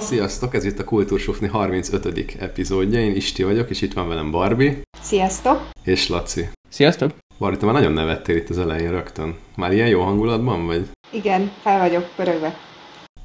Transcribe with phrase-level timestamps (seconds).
[0.00, 2.34] Sziasztok, ez itt a Kultúrsufni 35.
[2.40, 3.00] epizódja.
[3.00, 4.76] Én Isti vagyok, és itt van velem Barbie.
[5.00, 5.68] Sziasztok!
[5.84, 6.48] És Laci.
[6.68, 7.10] Sziasztok!
[7.38, 9.36] Barbie, te már nagyon nevettél itt az elején rögtön.
[9.56, 10.88] Már ilyen jó hangulatban vagy?
[11.10, 12.67] Igen, fel vagyok pörögve.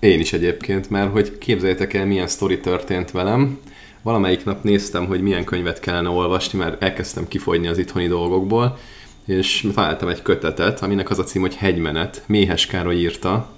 [0.03, 3.59] Én is egyébként, mert hogy képzeljétek el, milyen sztori történt velem.
[4.01, 8.77] Valamelyik nap néztem, hogy milyen könyvet kellene olvasni, mert elkezdtem kifogyni az itthoni dolgokból,
[9.25, 12.23] és találtam egy kötetet, aminek az a cím, hogy Hegymenet.
[12.25, 13.49] Méhes Károly írta,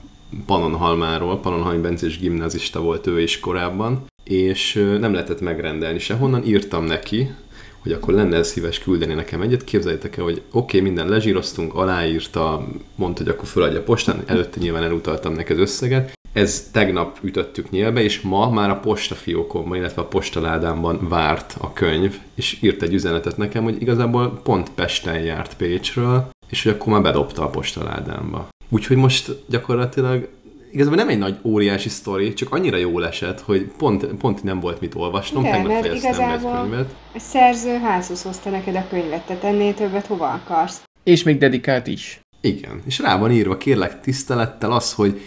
[0.45, 7.32] Pannonhalmáról, Pannonhalmi Bencés gimnazista volt ő is korábban, és nem lehetett megrendelni sehonnan, írtam neki,
[7.80, 9.63] hogy akkor lenne szíves küldeni nekem egyet.
[9.63, 14.84] Képzeljétek el, hogy oké, okay, minden lezsíroztunk, aláírta, mondta, hogy akkor föladja postán, előtte nyilván
[14.84, 16.15] elutaltam neki az összeget.
[16.35, 22.17] Ez tegnap ütöttük nyílbe, és ma már a postafiókomban, illetve a postaládámban várt a könyv,
[22.35, 27.01] és írt egy üzenetet nekem, hogy igazából pont Pesten járt Pécsről, és hogy akkor már
[27.01, 28.48] bedobta a postaládámba.
[28.70, 30.27] Úgyhogy most gyakorlatilag
[30.71, 34.82] igazából nem egy nagy óriási sztori, csak annyira jól esett, hogy pont, pont nem volt
[34.82, 36.95] mit olvasnom, Igen, tegnap mert egy igazából- könyvet.
[37.13, 40.84] A szerző házhoz hozta neked a könyvet, tehát ennél többet hova akarsz?
[41.04, 42.20] És még dedikált is.
[42.41, 45.21] Igen, és rá van írva, kérlek tisztelettel az, hogy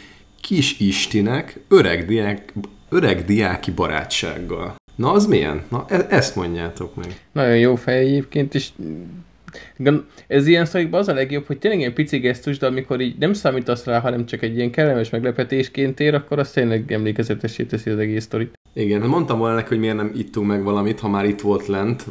[0.48, 2.52] kis Istinek öreg, diák,
[2.88, 4.74] öreg diáki barátsággal.
[4.94, 5.62] Na, az milyen?
[5.70, 7.20] Na, e- ezt mondjátok meg.
[7.32, 8.68] Nagyon jó fej egyébként, és
[10.26, 13.32] ez ilyen szorikban az a legjobb, hogy tényleg ilyen pici gesztus, de amikor így nem
[13.32, 17.98] számítasz rá, hanem csak egy ilyen kellemes meglepetésként ér, akkor az tényleg emlékezetesé teszi az
[17.98, 18.58] egész sztorit.
[18.72, 21.66] Igen, hát mondtam volna neki, hogy miért nem ittunk meg valamit, ha már itt volt
[21.66, 22.04] lent,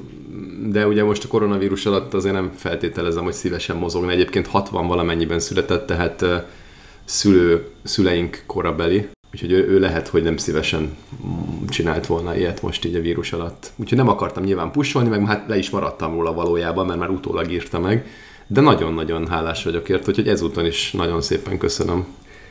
[0.70, 4.12] de ugye most a koronavírus alatt azért nem feltételezem, hogy szívesen mozogna.
[4.12, 6.26] Egyébként 60 valamennyiben született, tehát
[7.08, 10.98] szülő, szüleink korabeli, úgyhogy ő, ő lehet, hogy nem szívesen
[11.70, 13.72] csinált volna ilyet most így a vírus alatt.
[13.76, 17.52] Úgyhogy nem akartam nyilván pusolni, meg hát le is maradtam róla valójában, mert már utólag
[17.52, 18.08] írta meg,
[18.48, 22.08] de nagyon-nagyon hálás vagyok ért, úgyhogy ezúton is nagyon szépen köszönöm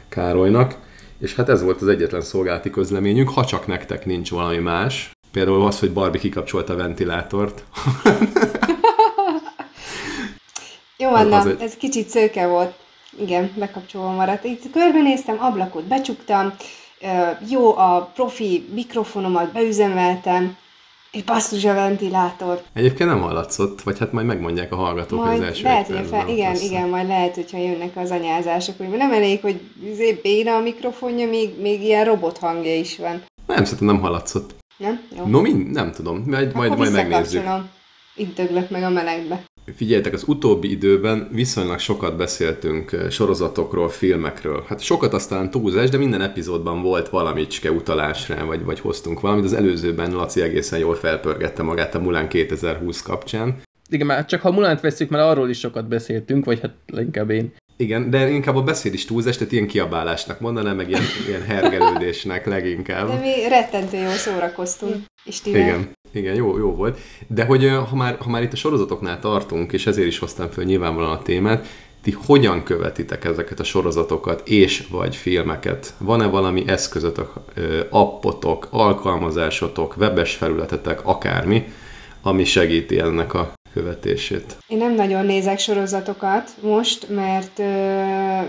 [0.09, 0.77] Károlynak.
[1.19, 5.11] És hát ez volt az egyetlen szolgálati közleményünk, ha csak nektek nincs valami más.
[5.33, 7.65] Például az, hogy Barbie kikapcsolta a ventilátort.
[10.99, 12.75] Jó, Anna, egy- ez kicsit szőke volt.
[13.21, 14.45] Igen, bekapcsolva maradt.
[14.45, 16.55] Itt körbenéztem, ablakot becsuktam,
[17.51, 20.57] jó a profi mikrofonomat beüzemeltem,
[21.13, 22.63] és basszus a ventilátor.
[22.73, 26.07] Egyébként nem hallatszott, vagy hát majd megmondják a hallgatók, hogy az Majd első lehet, hogy
[26.11, 26.65] fel, igen, össze.
[26.65, 31.29] igen, majd lehet, hogyha jönnek az anyázások, hogy nem elég, hogy izé béna a mikrofonja,
[31.29, 33.23] még, még ilyen robot hangja is van.
[33.47, 34.55] Nem, szerintem nem hallatszott.
[34.77, 35.01] Nem?
[35.17, 35.25] Jó.
[35.27, 37.23] No, mind, nem tudom, majd, majd, Akkor majd megnézzük.
[37.33, 37.69] visszakapcsolom.
[38.15, 39.43] Itt döglök meg a melegbe.
[39.75, 44.65] Figyeljetek, az utóbbi időben viszonylag sokat beszéltünk eh, sorozatokról, filmekről.
[44.69, 49.45] Hát sokat aztán túlzás, de minden epizódban volt valamicske utalás rá, vagy, vagy hoztunk valamit.
[49.45, 53.63] Az előzőben Laci egészen jól felpörgette magát a Mulán 2020 kapcsán.
[53.89, 57.53] Igen, már csak ha Mulánt veszük, mert arról is sokat beszéltünk, vagy hát inkább én.
[57.77, 62.47] Igen, de inkább a beszéd is túlzás, tehát ilyen kiabálásnak mondanám, meg ilyen, ilyen hergelődésnek
[62.47, 63.09] leginkább.
[63.09, 64.97] De mi rettentő jól szórakoztunk.
[65.25, 65.61] Istivel.
[65.61, 66.99] Igen, igen, jó, jó volt.
[67.27, 70.65] De hogy ha már, ha már itt a sorozatoknál tartunk, és ezért is hoztam föl
[70.65, 71.67] nyilvánvalóan a témát,
[72.03, 75.95] ti hogyan követitek ezeket a sorozatokat és vagy filmeket?
[75.99, 77.33] Van-e valami eszközötök,
[77.91, 81.65] appotok, alkalmazásotok, webes felületetek, akármi,
[82.23, 84.57] ami segíti ennek a követését?
[84.67, 87.63] Én nem nagyon nézek sorozatokat most, mert ö,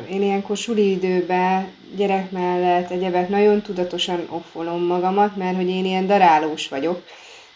[0.09, 6.07] én ilyenkor suli időben gyerek mellett egyebek nagyon tudatosan offolom magamat, mert hogy én ilyen
[6.07, 7.01] darálós vagyok.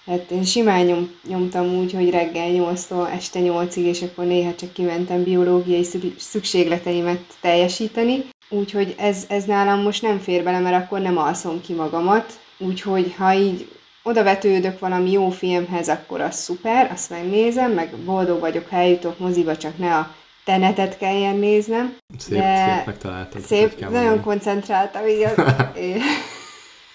[0.06, 4.74] Hát én simán nyom, nyomtam úgy, hogy reggel 8-tól este 8-ig, és akkor néha csak
[4.74, 8.24] kimentem biológiai szü- szükségleteimet teljesíteni.
[8.50, 12.40] Úgyhogy ez, ez nálam most nem fér bele, mert akkor nem alszom ki magamat.
[12.58, 13.68] Úgyhogy ha így
[14.04, 19.20] oda vetődök valami jó filmhez, akkor az szuper, azt megnézem, meg boldog vagyok, ha eljutok
[19.20, 21.98] moziba, csak ne a tenetet kelljen néznem.
[22.18, 23.42] Szép, De szép megtaláltad.
[23.42, 24.22] Szép, nagyon mondani.
[24.22, 25.44] koncentráltam, így az,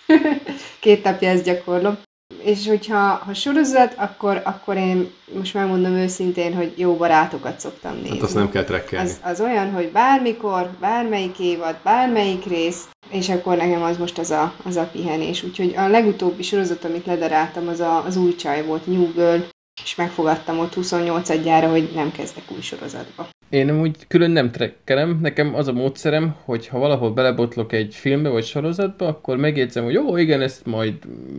[0.80, 1.98] két napja ezt gyakorlom.
[2.46, 8.10] És hogyha ha sorozat, akkor, akkor én most megmondom őszintén, hogy jó barátokat szoktam nézni.
[8.10, 9.08] Hát azt nem kell trekkelni.
[9.08, 14.30] Az, az olyan, hogy bármikor, bármelyik évad, bármelyik rész, és akkor nekem az most az
[14.30, 15.42] a, az a pihenés.
[15.42, 19.40] Úgyhogy a legutóbbi sorozat, amit ledaráltam, az a, az új csaj volt, New Girl,
[19.82, 23.28] és megfogadtam ott 28 adjára, hogy nem kezdek új sorozatba.
[23.48, 28.28] Én úgy külön nem trekkelem, nekem az a módszerem, hogy ha valahol belebotlok egy filmbe
[28.28, 30.94] vagy sorozatba, akkor megjegyzem, hogy jó, igen, ezt majd,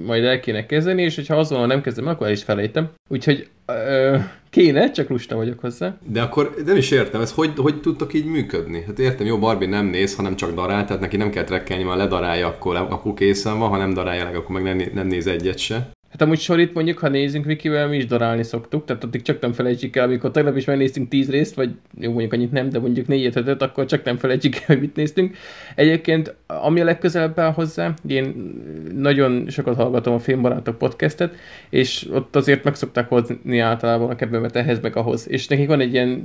[0.06, 2.89] majd el kéne kezdeni, és hogyha azonnal nem kezdem, akkor el is felejtem.
[3.10, 4.18] Úgyhogy ö,
[4.50, 5.98] kéne, csak lusta vagyok hozzá.
[6.06, 8.83] De akkor nem is értem, ez hogy, hogy tudtok így működni?
[8.88, 11.95] Hát értem, jó, Barbie nem néz, hanem csak darál, tehát neki nem kell trekkelni, ha
[11.95, 15.57] ledarálja, akkor, akkor készen van, ha nem darálja meg, akkor meg nem, nem néz egyet
[15.57, 15.90] se.
[16.09, 19.54] Hát amúgy sorit mondjuk, ha nézünk Vikivel, mi is darálni szoktuk, tehát addig csak nem
[19.54, 21.69] felejtsük el, amikor tegnap is megnéztünk tíz részt, vagy
[22.00, 24.95] jó mondjuk annyit nem, de mondjuk négyet, ötöt, akkor csak nem felejtsük el, hogy mit
[24.95, 25.38] néztünk.
[25.75, 28.54] Egyébként, ami a legközelebb áll hozzá, én
[28.94, 31.36] nagyon sokat hallgatom a Filmbarátok podcastet,
[31.69, 35.30] és ott azért meg szokták hozni általában a kedvemet ehhez meg ahhoz.
[35.30, 36.24] És nekik van egy ilyen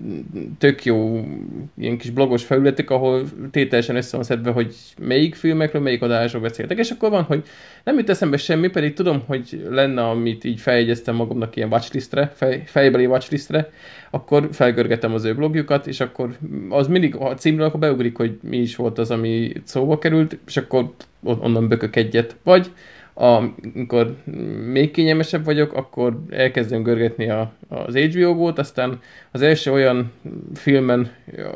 [0.58, 1.24] tök jó
[1.78, 6.78] ilyen kis blogos felületük, ahol tételesen össze van szedve, hogy melyik filmekről, melyik adásról beszéltek,
[6.78, 7.42] és akkor van, hogy
[7.84, 12.62] nem jut eszembe semmi, pedig tudom, hogy lenne, amit így feljegyeztem magamnak ilyen watchlistre, fej,
[12.66, 13.70] fejbeli watchlistre,
[14.10, 16.36] akkor felgörgetem az ő blogjukat, és akkor
[16.68, 20.56] az mindig a címről akkor beugrik, hogy mi is volt az, ami szóba került, és
[20.56, 20.90] akkor
[21.24, 22.36] onnan bökök egyet.
[22.42, 22.70] Vagy
[23.14, 24.16] amikor
[24.72, 30.12] még kényelmesebb vagyok, akkor elkezdem görgetni a, az HBO-gót, aztán az első olyan
[30.54, 31.10] filmen,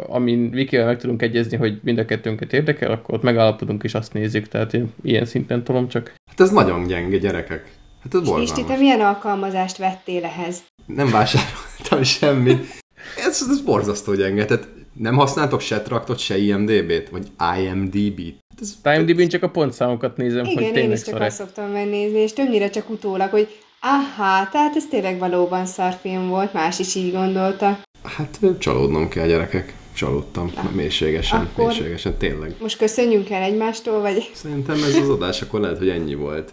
[0.06, 4.12] amin Vikivel meg tudunk egyezni, hogy mind a kettőnket érdekel, akkor ott megállapodunk és azt
[4.12, 6.14] nézzük, tehát én ilyen szinten tolom csak.
[6.30, 7.75] Hát ez nagyon gyenge, gyerekek.
[8.12, 8.58] Hát ez borzalmas.
[8.58, 10.62] És te milyen alkalmazást vettél ehhez?
[10.86, 12.82] Nem vásároltam semmit.
[13.16, 14.44] Ez, ez borzasztó gyenge.
[14.44, 17.08] Tehát nem használtok se traktot, se IMDB-t?
[17.08, 17.26] Vagy
[17.58, 18.36] IMDB-t?
[18.60, 21.70] Ez, IMDb-n csak a pontszámokat nézem, Igen, hogy én tényleg is csak szar azt szoktam
[21.70, 23.48] megnézni, és többnyire csak utólag, hogy
[23.80, 27.78] aha, tehát ez tényleg valóban szarfilm volt, más is így gondolta.
[28.02, 29.74] Hát csalódnom kell, gyerekek.
[29.94, 32.54] Csalódtam, Na, mélységesen, akkor mélységesen, tényleg.
[32.60, 34.30] Most köszönjünk el egymástól, vagy?
[34.34, 36.52] Szerintem ez az adás akkor lehet, hogy ennyi volt.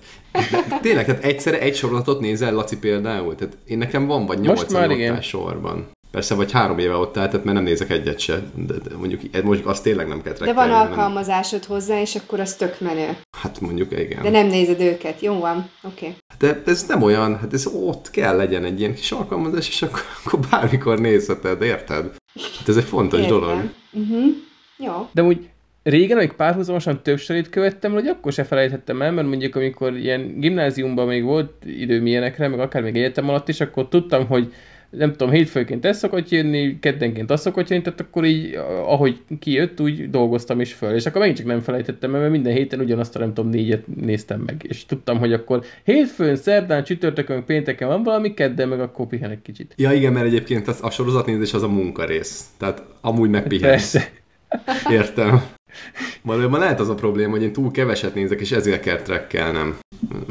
[0.70, 3.36] De tényleg, tehát egyszerre egy sorozatot nézel, Laci például?
[3.36, 5.92] Tehát én nekem van vagy nyolc sorban.
[6.12, 9.68] Persze, vagy három éve ott állt, mert nem nézek egyet se, de, de mondjuk, mondjuk
[9.68, 11.70] azt tényleg nem kell De van alkalmazásod nem...
[11.70, 13.18] hozzá, és akkor az tök menő.
[13.38, 14.22] Hát mondjuk igen.
[14.22, 16.06] De nem nézed őket, jó van, oké.
[16.06, 16.16] Okay.
[16.40, 20.02] De ez nem olyan, hát ez ott kell legyen egy ilyen kis alkalmazás, és akkor,
[20.24, 22.16] akkor bármikor nézheted, érted?
[22.58, 23.40] Hát ez egy fontos Értem.
[23.40, 23.70] dolog.
[23.92, 24.26] Uh-huh.
[24.78, 25.08] Jó.
[25.12, 25.50] De úgy
[25.84, 30.40] régen, amíg párhuzamosan több sorét követtem, hogy akkor se felejthettem el, mert mondjuk amikor ilyen
[30.40, 34.54] gimnáziumban még volt időm ilyenekre, meg akár még egyetem alatt is, akkor tudtam, hogy
[34.98, 39.82] nem tudom, hétfőként ez szokott jönni, keddenként az szokott jönni, tehát akkor így, ahogy kijött,
[39.82, 40.96] úgy dolgoztam is föl.
[40.96, 44.40] És akkor megint csak nem felejtettem, mert minden héten ugyanazt a nem tudom, négyet néztem
[44.40, 44.66] meg.
[44.68, 49.74] És tudtam, hogy akkor hétfőn, szerdán, csütörtökön, pénteken van valami, kedden meg akkor pihenek kicsit.
[49.78, 52.46] Ja igen, mert egyébként az, a sorozatnézés az a munkarész.
[52.58, 53.92] Tehát amúgy megpihensz.
[53.92, 54.10] Persze.
[54.90, 55.44] Értem.
[56.22, 59.78] Valójában lehet az a probléma, hogy én túl keveset nézek, és ezért kell trekkelnem.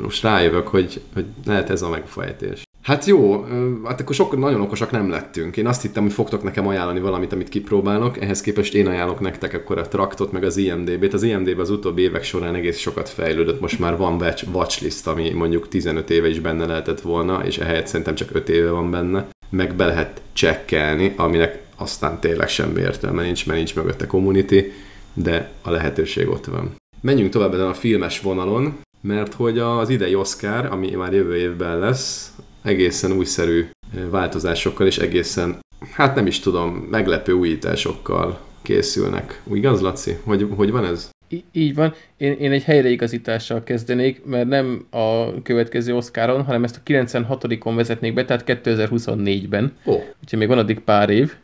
[0.03, 2.63] Most rájövök, hogy, hogy lehet ez a megfejtés.
[2.83, 3.47] Hát jó,
[3.85, 5.57] hát akkor sok, nagyon okosak nem lettünk.
[5.57, 8.21] Én azt hittem, hogy fogtok nekem ajánlani valamit, amit kipróbálok.
[8.21, 11.13] Ehhez képest én ajánlok nektek akkor a Traktot, meg az IMDB-t.
[11.13, 13.61] Az IMDB az utóbbi évek során egész sokat fejlődött.
[13.61, 18.15] Most már van watchlist, ami mondjuk 15 éve is benne lehetett volna, és ehelyett szerintem
[18.15, 19.29] csak 5 éve van benne.
[19.51, 24.73] Meg be lehet csekkelni, aminek aztán tényleg semmi értelme nincs, mert nincs mögötte community,
[25.15, 26.75] de a lehetőség ott van.
[27.01, 31.79] Menjünk tovább ezen a filmes vonalon, mert hogy az idei Oscar, ami már jövő évben
[31.79, 32.33] lesz,
[32.63, 33.67] egészen újszerű
[34.11, 35.59] változásokkal és egészen,
[35.93, 39.41] hát nem is tudom, meglepő újításokkal készülnek.
[39.45, 40.17] Úgy igaz, Laci?
[40.25, 41.11] Hogy, hogy van ez?
[41.29, 41.95] Í- így van.
[42.17, 48.15] Én, én egy helyreigazítással kezdenék, mert nem a következő Oscaron, hanem ezt a 96-on vezetnék
[48.15, 49.73] be, tehát 2024-ben.
[49.85, 49.93] Ó.
[49.93, 50.03] Oh.
[50.23, 51.35] Úgyhogy még van addig pár év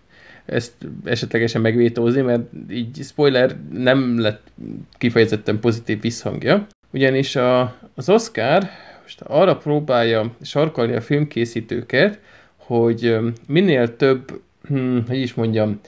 [0.49, 0.73] ezt
[1.05, 4.43] esetlegesen megvétózni, mert így spoiler nem lett
[4.99, 6.67] kifejezetten pozitív visszhangja.
[6.93, 8.63] Ugyanis a, az Oscar
[9.03, 12.21] most arra próbálja sarkalni a filmkészítőket,
[12.57, 15.81] hogy minél több, hm, hogy is mondjam,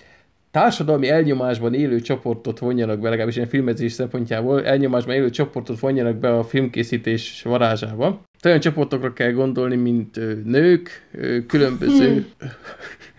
[0.51, 6.39] társadalmi elnyomásban élő csoportot vonjanak be, legalábbis ilyen filmezés szempontjából, elnyomásban élő csoportot vonjanak be
[6.39, 8.21] a filmkészítés varázsába.
[8.45, 11.09] Olyan csoportokra kell gondolni, mint nők,
[11.47, 12.47] különböző hm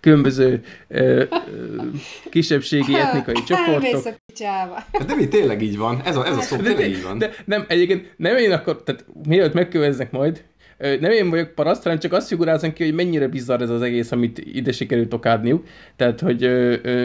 [0.00, 1.24] különböző ö, ö,
[2.30, 4.14] kisebbségi etnikai csoportok.
[4.92, 6.00] Hát de mi tényleg így van?
[6.04, 7.18] Ez a, ez a szó tényleg így van.
[7.18, 10.44] De nem, egyébként nem én akkor, tehát mielőtt megköveznek majd,
[10.80, 14.12] nem én vagyok paraszt, hanem csak azt figurázom ki, hogy mennyire bizarr ez az egész,
[14.12, 15.66] amit ide sikerült okádniuk.
[15.96, 17.04] Tehát, hogy ö, ö,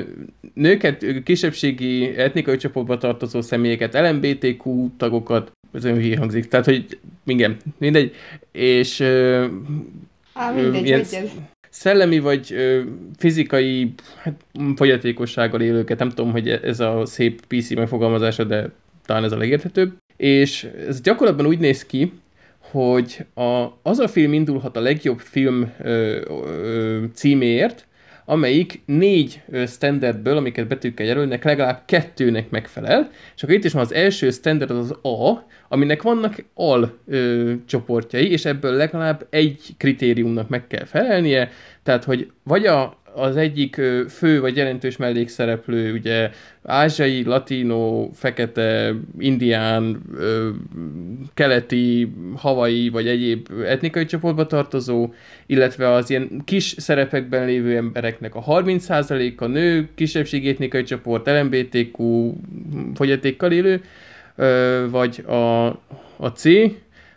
[0.53, 8.15] nőket, kisebbségi etnikai csoportba tartozó személyeket, LMBTQ tagokat, ez olyan hangzik, tehát, hogy igen, mindegy,
[8.51, 9.45] és ö,
[10.33, 11.05] Á, mindegy, ilyen,
[11.75, 12.82] szellemi vagy ö,
[13.17, 18.72] fizikai hát, fogyatékossággal élőket, nem tudom, hogy ez a szép PC megfogalmazása, de
[19.05, 19.94] talán ez a legérthetőbb.
[20.17, 22.13] És ez gyakorlatban úgy néz ki,
[22.60, 27.88] hogy a, az a film indulhat a legjobb film ö, ö, címéért,
[28.25, 33.94] amelyik négy standardből, amiket betűkkel jelölnek, legalább kettőnek megfelel, és akkor itt is van az
[33.94, 40.50] első standard az, az A, aminek vannak al ö, csoportjai, és ebből legalább egy kritériumnak
[40.50, 41.51] meg kell felelnie,
[41.84, 46.29] tehát hogy vagy a, az egyik fő vagy jelentős mellékszereplő, ugye
[46.63, 50.01] ázsiai, latino, fekete, indián,
[51.34, 55.13] keleti, havai vagy egyéb etnikai csoportba tartozó,
[55.45, 62.31] illetve az ilyen kis szerepekben lévő embereknek a 30%-a nő, kisebbségi etnikai csoport, LMBTQ,
[62.93, 63.81] fogyatékkal élő,
[64.89, 65.65] vagy a,
[66.17, 66.43] a C,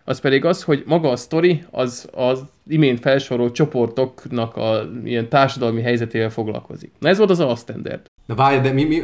[0.09, 5.83] az pedig az, hogy maga a sztori az az imént felsorolt csoportoknak a ilyen társadalmi
[5.83, 6.91] helyzetével foglalkozik.
[6.99, 8.01] Na ez volt az A-standard.
[8.27, 9.03] Na várj, de mi, mi,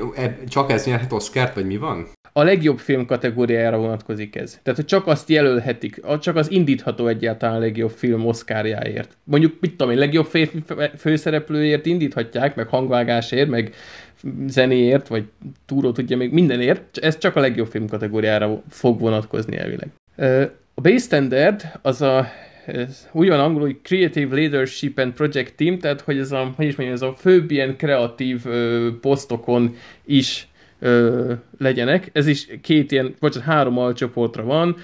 [0.49, 2.07] csak ez nyerhet Oscárt, vagy mi van?
[2.33, 4.59] A legjobb film kategóriájára vonatkozik ez.
[4.63, 9.17] Tehát, hogy csak azt jelölhetik, csak az indítható egyáltalán a legjobb film Oscarjáért.
[9.25, 10.63] Mondjuk, mit tudom én, legjobb férfi
[10.97, 13.75] főszereplőért indíthatják, meg hangvágásért, meg
[14.47, 15.25] zenéért, vagy
[15.67, 19.89] túró tudja még mindenért, ez csak a legjobb film kategóriára fog vonatkozni elvileg.
[20.75, 22.27] A base standard az a
[22.67, 26.67] ez úgy van angolul, hogy Creative Leadership and Project Team, tehát hogy ez a, hogy
[26.67, 32.11] is mondjam, ez a főbb ilyen kreatív ö, posztokon is ö, legyenek.
[32.13, 34.77] Ez is két ilyen, vagy három alcsoportra van,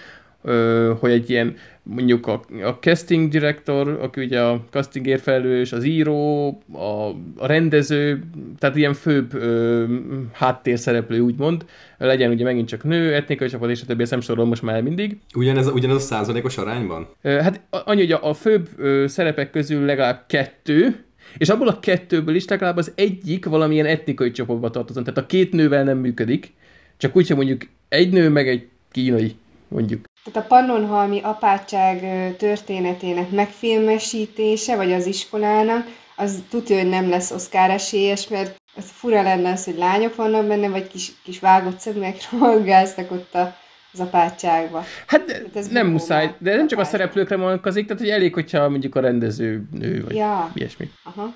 [1.01, 6.49] hogy egy ilyen mondjuk a, a casting director, aki ugye a castingért felelős, az író,
[6.73, 8.23] a, a rendező,
[8.59, 9.85] tehát ilyen főbb ö,
[10.33, 11.65] háttérszereplő úgymond,
[11.99, 15.19] legyen ugye megint csak nő, etnikai csapat és a többi, ezt nem most már mindig.
[15.35, 17.09] Ugyanez, ugyanez a százalékos arányban?
[17.23, 21.05] Hát annyi, hogy a, a főbb ö, szerepek közül legalább kettő,
[21.39, 25.05] és abból a kettőből is legalább az egyik valamilyen etnikai csoportba tartozon.
[25.05, 26.53] Tehát a két nővel nem működik,
[26.97, 29.35] csak úgy, hogy mondjuk egy nő meg egy kínai,
[29.71, 30.05] mondjuk.
[30.25, 32.01] Tehát a Pannonhalmi apátság
[32.37, 35.87] történetének megfilmesítése, vagy az iskolának,
[36.17, 40.47] az tudja, hogy nem lesz Oscar esélyes, mert az fura lenne az, hogy lányok vannak
[40.47, 43.57] benne, vagy kis, kis vágott szemek rohangáztak ott a,
[43.93, 44.85] az apátságba.
[45.07, 48.69] Hát, hát ez nem muszáj, de nem csak a szereplőkre vonatkozik, tehát hogy elég, hogyha
[48.69, 50.51] mondjuk a rendező nő, vagy ja.
[50.55, 50.91] ilyesmi.
[51.03, 51.35] Aha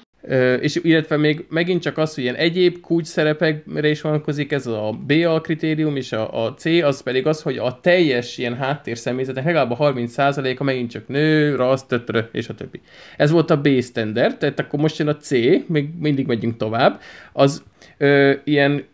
[0.61, 4.99] és illetve még megint csak az, hogy ilyen egyéb kulcs szerepekre is vonatkozik, ez a
[5.07, 8.99] B a kritérium, és a, a C az pedig az, hogy a teljes ilyen háttér
[8.99, 12.81] személyzetnek legalább a 30%-a megint csak nő, rassz, tötrö, és a többi.
[13.17, 15.31] Ez volt a B standard, tehát akkor most jön a C,
[15.67, 17.01] még mindig megyünk tovább,
[17.33, 17.63] az
[17.99, 18.85] ö, ilyen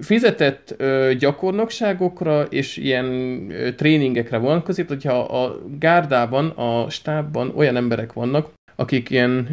[0.00, 3.06] fizetett ö, gyakornokságokra és ilyen
[3.50, 8.50] ö, tréningekre vonatkozik, hogyha a gárdában, a stábban olyan emberek vannak,
[8.82, 9.48] akik ilyen,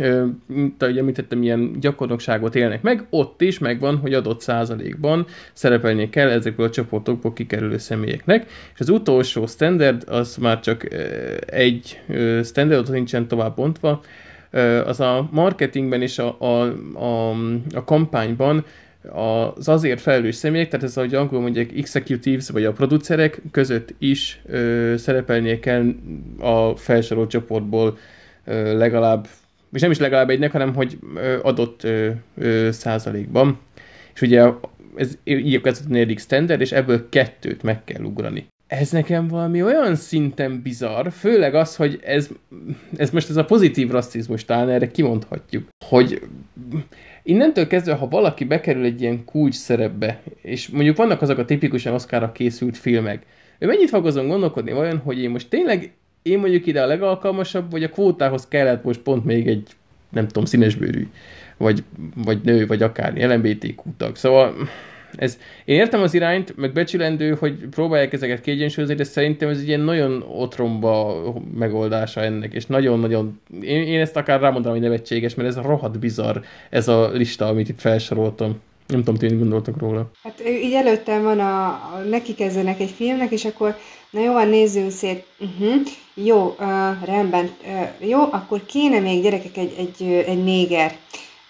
[0.46, 6.30] mint ahogy említettem, ilyen gyakornokságot élnek meg, ott is megvan, hogy adott százalékban szerepelnie kell
[6.30, 10.88] ezekből a csoportokból kikerülő személyeknek, és az utolsó standard, az már csak
[11.46, 12.00] egy
[12.44, 14.02] standard, ott nincsen tovább bontva,
[14.86, 16.62] az a marketingben és a, a,
[17.00, 17.30] a,
[17.74, 18.66] a kampányban
[19.14, 24.42] az azért felelős személyek, tehát ez ahogy angolul mondják executives, vagy a producerek között is
[24.46, 25.94] ö, szerepelnie kell
[26.40, 27.98] a felsorolt csoportból
[28.74, 29.27] legalább,
[29.72, 31.00] és nem is legalább egynek, hanem hogy
[31.41, 31.88] adott
[32.70, 33.60] százalékban.
[34.13, 34.50] És ugye
[34.96, 38.48] ez így a negyedik standard, és ebből kettőt meg kell ugrani.
[38.68, 42.29] Ez nekem valami olyan szinten bizarr, főleg az, hogy ez,
[42.98, 46.22] ez most ez a pozitív rasszizmus talán erre kimondhatjuk, hogy
[47.24, 51.94] innentől kezdve, ha valaki bekerül egy ilyen kulcs szerepbe, és mondjuk vannak azok a tipikusan
[51.94, 53.25] Oscarra készült filmek,
[53.60, 57.72] ő mennyit fog azon gondolkodni vajon, hogy én most tényleg én mondjuk ide a legalkalmasabb,
[57.72, 59.68] vagy a kvótához kellett most pont még egy,
[60.10, 61.08] nem tudom, színesbőrű,
[61.58, 61.84] vagy,
[62.16, 64.16] vagy nő, vagy akár LMBTQ tag.
[64.16, 64.56] Szóval
[65.16, 69.68] ez, én értem az irányt, meg becsülendő, hogy próbálják ezeket kiegyensúlyozni, de szerintem ez egy
[69.68, 71.24] ilyen nagyon otromba
[71.56, 76.00] megoldása ennek, és nagyon-nagyon, én, én ezt akár rámondanám, hogy nevetséges, mert ez a rohadt
[76.00, 76.38] bizarr,
[76.70, 78.62] ez a lista, amit itt felsoroltam.
[78.88, 80.12] Nem tudom, ti gondoltak róla.
[80.24, 83.76] Hát így előttem van a, a neki kezdenek egy filmnek, és akkor
[84.10, 85.25] na jó, nézzünk szét.
[85.39, 85.82] Uh-huh.
[86.13, 87.51] Jó, uh, rendben.
[87.63, 90.96] Uh, jó, akkor kéne még gyerekek egy, egy, egy néger.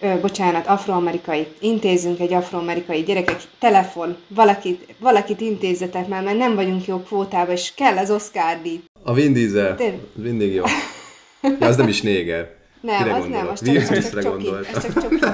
[0.01, 1.47] Uh, bocsánat, afroamerikai.
[1.59, 3.41] Intézzünk egy afroamerikai gyerekek.
[3.59, 4.17] Telefon.
[4.27, 8.79] Valakit, valakit intézzetek már, mert nem vagyunk jó kvótában, és kell az Oscar díj.
[9.03, 9.77] A Vin Diesel.
[10.13, 10.63] Mindig jó.
[11.59, 12.57] Ja, az nem is néger.
[12.81, 14.47] Nem, Kire az nem, az csak, az csak csoki.
[14.73, 15.19] Az csak csoki.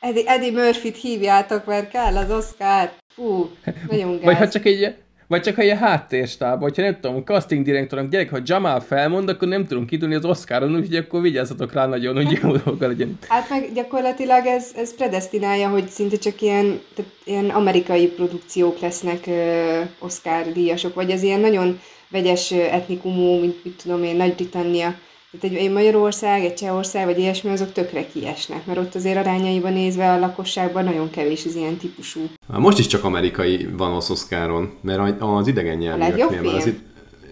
[0.00, 2.90] Eddie, Eddie Murphy-t hívjátok, mert kell az Oscar.
[3.14, 3.50] Fú,
[3.88, 4.24] nagyon gáz.
[4.24, 4.94] Vagy ha csak egy
[5.30, 9.48] vagy csak ha egy háttérstáb, hogyha nem tudom, casting direktornak gyerek, ha Jamal felmond, akkor
[9.48, 13.18] nem tudunk kidulni az Oscaron, úgyhogy akkor vigyázzatok rá nagyon, hogy jó dolga legyen.
[13.28, 19.26] Hát meg gyakorlatilag ez, ez predestinálja, hogy szinte csak ilyen, tehát ilyen amerikai produkciók lesznek
[19.26, 24.94] ö, Oscar díjasok, vagy ez ilyen nagyon vegyes etnikumú, mint mit tudom én, Nagy-Britannia
[25.30, 29.72] Tehát egy, egy Magyarország, egy Csehország, vagy ilyesmi, azok tökre kiesnek, mert ott azért arányaiban
[29.72, 32.20] nézve a lakosságban nagyon kevés az ilyen típusú.
[32.46, 36.78] Most is csak amerikai van az Oscaron, mert az idegen nyelvűeknél van az film?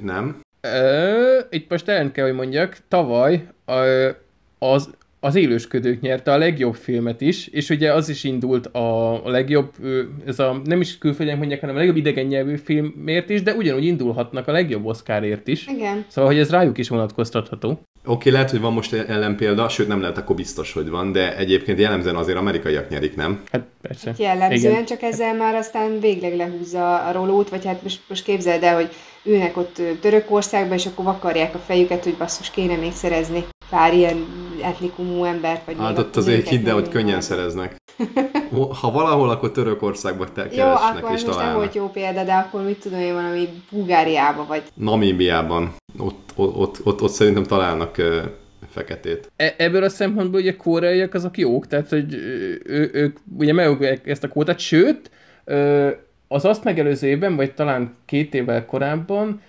[0.00, 0.40] Nem.
[0.60, 3.46] Ö, itt most ellen kell, hogy mondjak, tavaly
[4.58, 9.72] az, az élősködők nyerte a legjobb filmet is, és ugye az is indult a legjobb,
[10.26, 13.84] ez a nem is külföldön mondják, hanem a legjobb idegen nyelvű filmért is, de ugyanúgy
[13.84, 15.66] indulhatnak a legjobb Oscarért is.
[15.66, 16.04] Igen.
[16.08, 17.68] Szóval, hogy ez rájuk is vonatkoztatható.
[17.70, 21.36] Oké, okay, lehet, hogy van most ellenpélda, sőt nem lehet, akkor biztos, hogy van, de
[21.36, 23.42] egyébként jellemzően azért amerikaiak nyerik, nem?
[23.50, 24.08] Hát persze.
[24.08, 24.84] Hát jellemzően, Igen.
[24.84, 28.88] csak ezzel már aztán végleg lehúzza a rolót, vagy hát most, most képzeld el, hogy
[29.24, 34.26] ülnek ott Törökországban, és akkor vakarják a fejüket, hogy basszus, kéne még szerezni pár ilyen
[34.60, 37.76] etnikumú embert, vagy Hát ott azért hidd el, hogy könnyen szereznek.
[38.80, 42.32] Ha valahol, akkor Törökországban te keresnek jó, akkor és most nem volt jó példa, de
[42.32, 44.62] akkor mit tudom én valami Bulgáriában vagy.
[44.74, 45.74] Namíbiában.
[45.98, 47.96] Ott, ott, ott, ott, ott szerintem találnak
[48.70, 49.30] feketét.
[49.36, 52.14] E- ebből a szempontból ugye koreaiak azok jók, tehát hogy
[52.64, 55.10] ő, ők ugye megogják ezt a kótát, sőt,
[56.28, 59.40] az azt megelőző évben, vagy talán két évvel korábban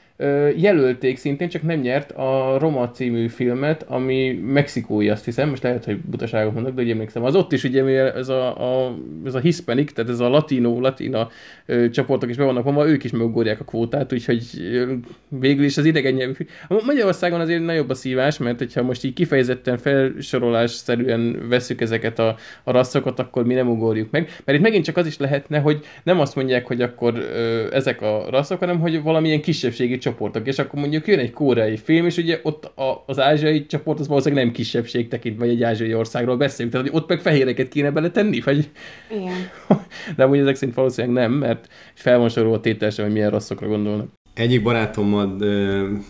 [0.55, 5.85] jelölték szintén, csak nem nyert a Roma című filmet, ami mexikói, azt hiszem, most lehet,
[5.85, 9.39] hogy butaságot mondok, de úgy emlékszem, az ott is ugye ez a, a, ez a
[9.39, 11.29] hispanic, tehát ez a latino, latina
[11.65, 14.93] ö, csoportok is be vannak vonva, ők is megugorják a kvótát, úgyhogy ö,
[15.27, 16.45] végül is az idegen nyelvű.
[16.85, 22.71] Magyarországon azért nagyobb a szívás, mert hogyha most így kifejezetten felsorolásszerűen veszük ezeket a, a
[22.71, 24.29] rasszokat, akkor mi nem ugorjuk meg.
[24.45, 28.01] Mert itt megint csak az is lehetne, hogy nem azt mondják, hogy akkor ö, ezek
[28.01, 32.17] a rasszok, hanem hogy valamilyen kisebbségi csoportok, és akkor mondjuk jön egy koreai film, és
[32.17, 36.37] ugye ott a, az ázsiai csoport az valószínűleg nem kisebbség tekintve, vagy egy ázsiai országról
[36.37, 38.69] beszélünk, tehát hogy ott meg fehéreket kéne beletenni, vagy...
[39.11, 39.49] Igen.
[40.15, 44.07] De amúgy ezek szerint valószínűleg nem, mert fel van sorolva tételesen, hogy milyen rasszokra gondolnak.
[44.33, 45.25] Egyik barátommal,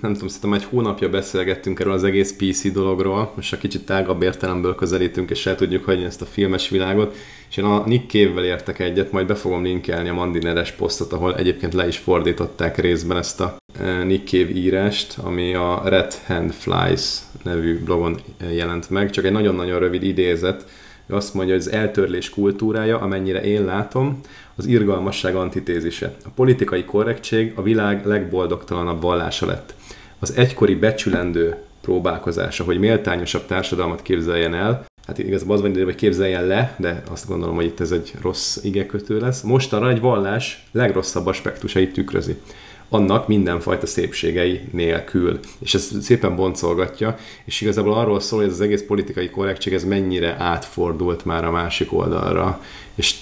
[0.01, 4.21] nem tudom, szerintem egy hónapja beszélgettünk erről az egész PC dologról, most a kicsit tágabb
[4.21, 7.15] értelemből közelítünk, és el tudjuk hagyni ezt a filmes világot,
[7.49, 11.35] és én a Nick Cave-vel értek egyet, majd be fogom linkelni a Mandineres posztot, ahol
[11.35, 13.57] egyébként le is fordították részben ezt a
[14.03, 18.19] Nick Cave írást, ami a Red Hand Flies nevű blogon
[18.51, 20.65] jelent meg, csak egy nagyon-nagyon rövid idézet,
[21.07, 24.19] ő azt mondja, hogy az eltörlés kultúrája, amennyire én látom,
[24.55, 26.15] az irgalmasság antitézise.
[26.25, 29.73] A politikai korrektség a világ legboldogtalanabb vallása lett.
[30.19, 35.95] Az egykori becsülendő próbálkozása, hogy méltányosabb társadalmat képzeljen el, hát igazából az van ide, hogy
[35.95, 39.41] képzeljen le, de azt gondolom, hogy itt ez egy rossz igekötő lesz.
[39.41, 42.35] Mostanra egy vallás legrosszabb aspektusait tükrözi
[42.89, 45.39] annak mindenfajta szépségei nélkül.
[45.59, 49.83] És ez szépen boncolgatja, és igazából arról szól, hogy ez az egész politikai korrektség, ez
[49.83, 52.61] mennyire átfordult már a másik oldalra,
[52.95, 53.15] és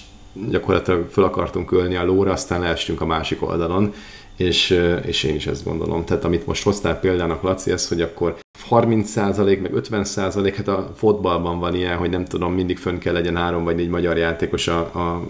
[0.50, 3.94] gyakorlatilag fel akartunk ölni a lóra, aztán leestünk a másik oldalon,
[4.36, 6.04] és, és én is ezt gondolom.
[6.04, 8.36] Tehát amit most hoztál példának, Laci, ez, hogy akkor
[8.70, 13.36] 30% meg 50%, hát a fotballban van ilyen, hogy nem tudom, mindig fönn kell legyen
[13.36, 15.22] három vagy négy magyar játékos a, a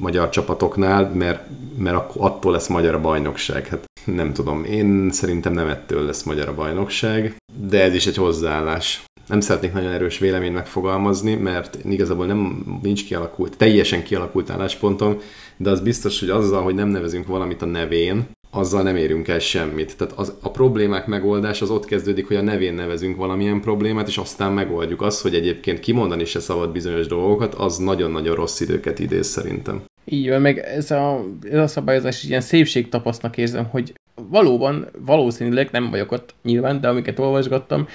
[0.00, 3.66] magyar csapatoknál, mert, mert attól lesz magyar a bajnokság.
[3.66, 7.36] Hát nem tudom, én szerintem nem ettől lesz magyar a bajnokság,
[7.68, 13.04] de ez is egy hozzáállás nem szeretnék nagyon erős véleményt megfogalmazni, mert igazából nem nincs
[13.04, 15.18] kialakult, teljesen kialakult álláspontom,
[15.56, 19.38] de az biztos, hogy azzal, hogy nem nevezünk valamit a nevén, azzal nem érünk el
[19.38, 19.96] semmit.
[19.96, 24.18] Tehát az, a problémák megoldás az ott kezdődik, hogy a nevén nevezünk valamilyen problémát, és
[24.18, 29.26] aztán megoldjuk azt, hogy egyébként kimondani se szabad bizonyos dolgokat, az nagyon-nagyon rossz időket idéz
[29.26, 29.82] szerintem.
[30.04, 33.92] Így van, meg ez a, ez a szabályozás ilyen szépségtapasznak érzem, hogy
[34.28, 37.88] valóban, valószínűleg nem vagyok ott nyilván, de amiket olvasgattam,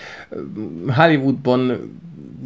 [0.87, 1.91] Hollywoodban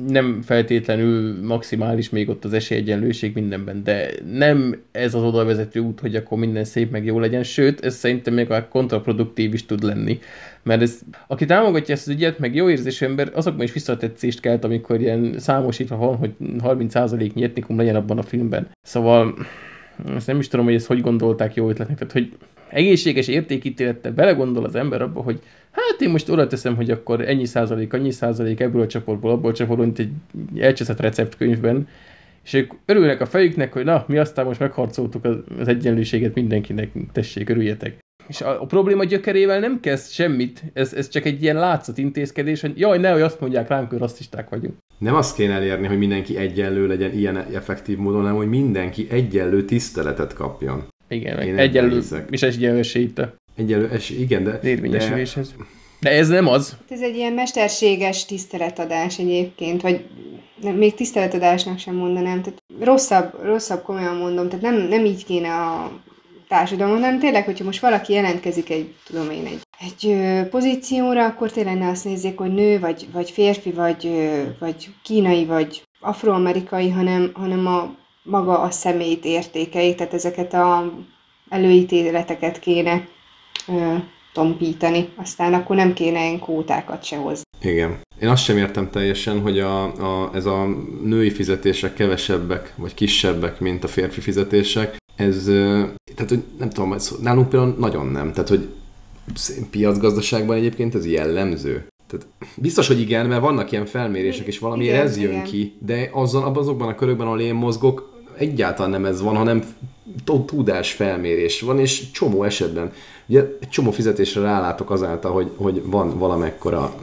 [0.08, 6.00] nem feltétlenül maximális még ott az esélyegyenlőség mindenben, de nem ez az oda vezető út,
[6.00, 9.84] hogy akkor minden szép meg jó legyen, sőt, ez szerintem még a kontraproduktív is tud
[9.84, 10.20] lenni.
[10.64, 14.64] Mert ez, aki támogatja ezt az ügyet, meg jó érzésű ember, azokban is visszatetszést kelt,
[14.64, 18.68] amikor ilyen számosítva van, hogy 30% nyertnikum legyen abban a filmben.
[18.82, 19.34] Szóval
[20.16, 22.32] ezt nem is tudom, hogy ezt hogy gondolták jó ötletnek, tehát hogy
[22.70, 25.40] egészséges értékítélettel belegondol az ember abba, hogy
[25.72, 29.52] hát én most oda teszem, hogy akkor ennyi százalék, annyi százalék ebből a csoportból, abból
[29.52, 30.12] a csoportból, mint egy
[30.62, 31.88] elcseszett receptkönyvben,
[32.44, 35.26] és ők örülnek a fejüknek, hogy na, mi aztán most megharcoltuk
[35.60, 37.98] az egyenlőséget mindenkinek, tessék, örüljetek.
[38.28, 42.62] És a, a probléma gyökerével nem kezd semmit, ez, ez csak egy ilyen látszat intézkedés,
[42.62, 44.74] hogy jaj, nehogy azt mondják ránk, hogy rasszisták vagyunk.
[44.98, 49.66] Nem azt kéne elérni, hogy mindenki egyenlő legyen ilyen effektív módon, hanem hogy mindenki egyenlő
[49.66, 50.84] tiszteletet kapjon.
[51.08, 53.36] Igen, Én egyenlő, és egyenlő esélyte.
[53.56, 54.60] Egyenlő esély, igen, de...
[54.64, 55.56] Érvényesüléshez.
[55.58, 55.64] De...
[56.00, 56.70] De ez nem az.
[56.70, 60.06] Hát ez egy ilyen mesterséges tiszteletadás egyébként, vagy
[60.62, 62.42] nem, még tiszteletadásnak sem mondanám.
[62.42, 66.00] Tehát rosszabb, rosszabb komolyan mondom, tehát nem, nem így kéne a
[66.48, 70.16] társadalom, hanem tényleg, hogyha most valaki jelentkezik egy, tudom én, egy egy
[70.50, 74.12] pozícióra, akkor tényleg ne azt nézzék, hogy nő, vagy, vagy férfi, vagy,
[74.60, 80.94] vagy kínai, vagy afroamerikai, hanem, hanem a maga a személyt értékei, tehát ezeket a
[81.50, 83.08] előítéleteket kéne
[83.68, 83.96] ö,
[84.34, 87.44] tompítani, aztán akkor nem kéne ilyen kótákat se hozni.
[87.62, 88.00] Igen.
[88.22, 90.66] Én azt sem értem teljesen, hogy a, a, ez a
[91.04, 94.98] női fizetések kevesebbek, vagy kisebbek, mint a férfi fizetések.
[95.16, 95.44] Ez,
[96.16, 98.32] tehát, hogy nem tudom, ez, nálunk például nagyon nem.
[98.32, 98.70] Tehát, hogy
[99.70, 101.88] piacgazdaságban egyébként ez jellemző.
[102.08, 105.44] Tehát biztos, hogy igen, mert vannak ilyen felmérések, és valami igen, ez jön igen.
[105.44, 109.64] ki, de azon, azokban a körökben, ahol én mozgok, egyáltalán nem ez van, hanem
[110.46, 112.92] tudás felmérés van, és csomó esetben.
[113.28, 116.96] Ugye egy csomó fizetésre rálátok azáltal, hogy, hogy van valamekkora,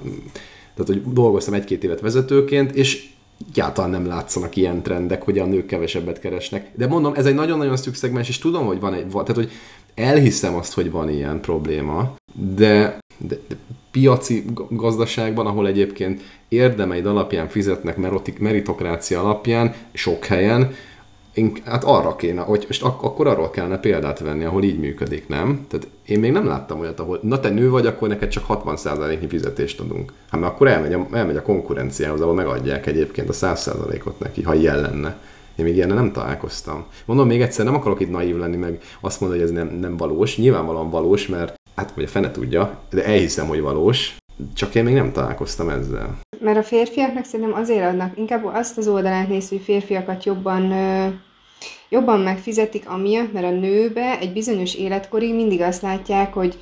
[0.74, 3.10] tehát hogy dolgoztam egy-két évet vezetőként, és
[3.50, 6.70] egyáltalán nem látszanak ilyen trendek, hogy a nők kevesebbet keresnek.
[6.74, 9.50] De mondom, ez egy nagyon-nagyon szűk szegmens, és tudom, hogy van egy, tehát hogy
[9.94, 13.56] elhiszem azt, hogy van ilyen probléma, de, de, de
[13.90, 17.96] piaci gazdaságban, ahol egyébként érdemeid alapján fizetnek
[18.38, 20.74] meritokrácia alapján, sok helyen,
[21.34, 25.28] én, hát arra kéne, hogy most ak- akkor arról kellene példát venni, ahol így működik,
[25.28, 25.66] nem?
[25.68, 29.26] Tehát én még nem láttam olyat, ahol, na te nő vagy, akkor neked csak 60%-nyi
[29.26, 30.12] fizetést adunk.
[30.30, 34.54] Hát mert akkor elmegy a, elmegy a konkurenciához, ahol megadják egyébként a 100%-ot neki, ha
[34.54, 35.16] ilyen lenne.
[35.56, 36.84] Én még ilyen nem találkoztam.
[37.04, 39.96] Mondom még egyszer, nem akarok itt naív lenni, meg azt mondani, hogy ez nem, nem
[39.96, 40.36] valós.
[40.36, 44.16] Nyilvánvalóan valós, mert hát vagy a fene tudja, de elhiszem, hogy valós.
[44.54, 46.18] Csak én még nem találkoztam ezzel.
[46.40, 50.72] Mert a férfiaknak szerintem azért adnak, inkább azt az oldalát néz, hogy férfiakat jobban
[51.92, 56.58] jobban megfizetik amiatt, mert a nőbe egy bizonyos életkorig mindig azt látják, hogy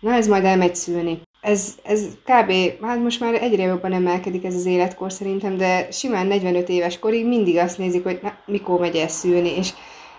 [0.00, 1.20] na ez majd elmegy szülni.
[1.40, 2.52] Ez, ez kb.
[2.82, 7.26] hát most már egyre jobban emelkedik ez az életkor szerintem, de simán 45 éves korig
[7.26, 9.70] mindig azt nézik, hogy na, mikor megy el szülni, és,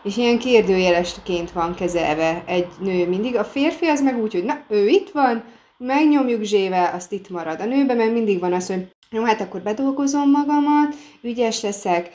[0.03, 3.35] és ilyen kérdőjelesként van kezelve egy nő mindig.
[3.35, 5.43] A férfi az meg úgy, hogy na, ő itt van,
[5.77, 7.61] megnyomjuk zsével, azt itt marad.
[7.61, 12.11] A nőben mert mindig van az, hogy jó, hát akkor bedolgozom magamat, ügyes leszek,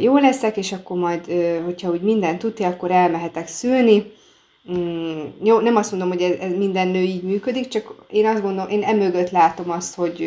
[0.00, 1.24] jó leszek, és akkor majd,
[1.64, 4.12] hogyha úgy minden tudja, akkor elmehetek szülni.
[4.72, 8.42] Mm, jó, nem azt mondom, hogy ez, ez minden nő így működik, csak én azt
[8.42, 10.26] gondolom, én emögött látom azt, hogy,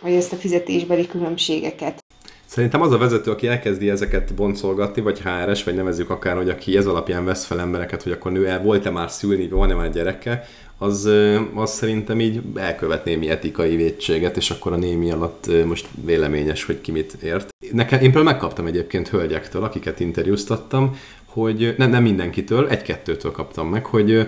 [0.00, 2.04] hogy ezt a fizetésbeli különbségeket.
[2.46, 6.76] Szerintem az a vezető, aki elkezdi ezeket boncolgatni, vagy HRS, vagy nevezzük akár, hogy aki
[6.76, 10.44] ez alapján vesz fel embereket, hogy akkor nő el volt-e már szülni, van-e már gyereke,
[10.82, 11.08] az,
[11.54, 16.80] az szerintem így elkövet némi etikai védséget, és akkor a némi alatt most véleményes, hogy
[16.80, 17.54] ki mit ért.
[17.72, 23.86] Nekem, én például megkaptam egyébként hölgyektől, akiket interjúztattam, hogy nem, nem mindenkitől, egy-kettőtől kaptam meg,
[23.86, 24.26] hogy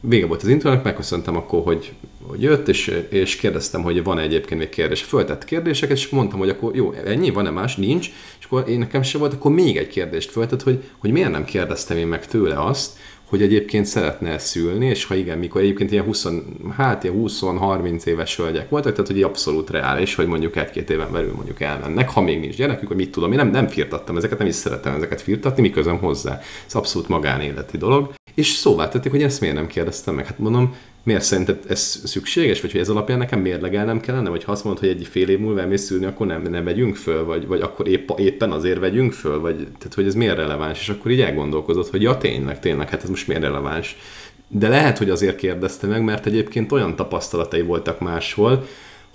[0.00, 1.92] vége volt az interjúnak, megköszöntem akkor, hogy,
[2.26, 5.02] hogy jött, és, és kérdeztem, hogy van-e egyébként még kérdés.
[5.02, 7.76] Föltett kérdéseket, és mondtam, hogy akkor jó, ennyi, van-e más?
[7.76, 8.10] Nincs.
[8.38, 11.44] És akkor én nekem sem volt, akkor még egy kérdést föltett, hogy, hogy miért nem
[11.44, 12.96] kérdeztem én meg tőle azt,
[13.32, 16.26] hogy egyébként szeretne szülni, és ha igen, mikor egyébként ilyen 20,
[16.76, 21.32] hát ilyen 20-30 éves hölgyek voltak, tehát hogy abszolút reális, hogy mondjuk egy-két éven belül
[21.34, 24.46] mondjuk elmennek, ha még nincs gyerekük, hogy mit tudom, én nem, nem firtattam ezeket, nem
[24.46, 26.40] is szeretem ezeket firtatni, miközben hozzá.
[26.66, 28.12] Ez abszolút magánéleti dolog.
[28.34, 30.26] És szóvá tették, hogy ezt miért nem kérdeztem meg.
[30.26, 34.52] Hát mondom, miért szerinted ez szükséges, vagy hogy ez alapján nekem mérlegelnem kellene, vagy ha
[34.52, 37.46] azt mondod, hogy egy fél év múlva elmész szülni, akkor nem, nem vegyünk föl, vagy,
[37.46, 41.10] vagy akkor épp, éppen azért vegyünk föl, vagy tehát, hogy ez miért releváns, és akkor
[41.10, 43.96] így elgondolkozott, hogy ja tényleg, tényleg, hát ez most miért releváns.
[44.48, 48.66] De lehet, hogy azért kérdezte meg, mert egyébként olyan tapasztalatai voltak máshol,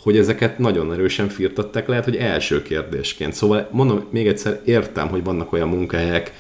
[0.02, 3.34] hogy ezeket nagyon erősen firtatták, lehet, hogy első kérdésként.
[3.34, 6.34] Szóval mondom, még egyszer értem, hogy vannak olyan munkahelyek,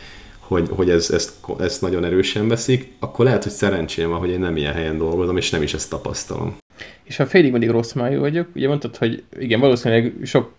[0.47, 4.39] hogy, hogy ez, ezt, ezt nagyon erősen veszik, akkor lehet, hogy szerencsém van, hogy én
[4.39, 6.57] nem ilyen helyen dolgozom, és nem is ezt tapasztalom.
[7.03, 10.51] És ha félig mindig rossz májú vagyok, ugye mondtad, hogy igen, valószínűleg sok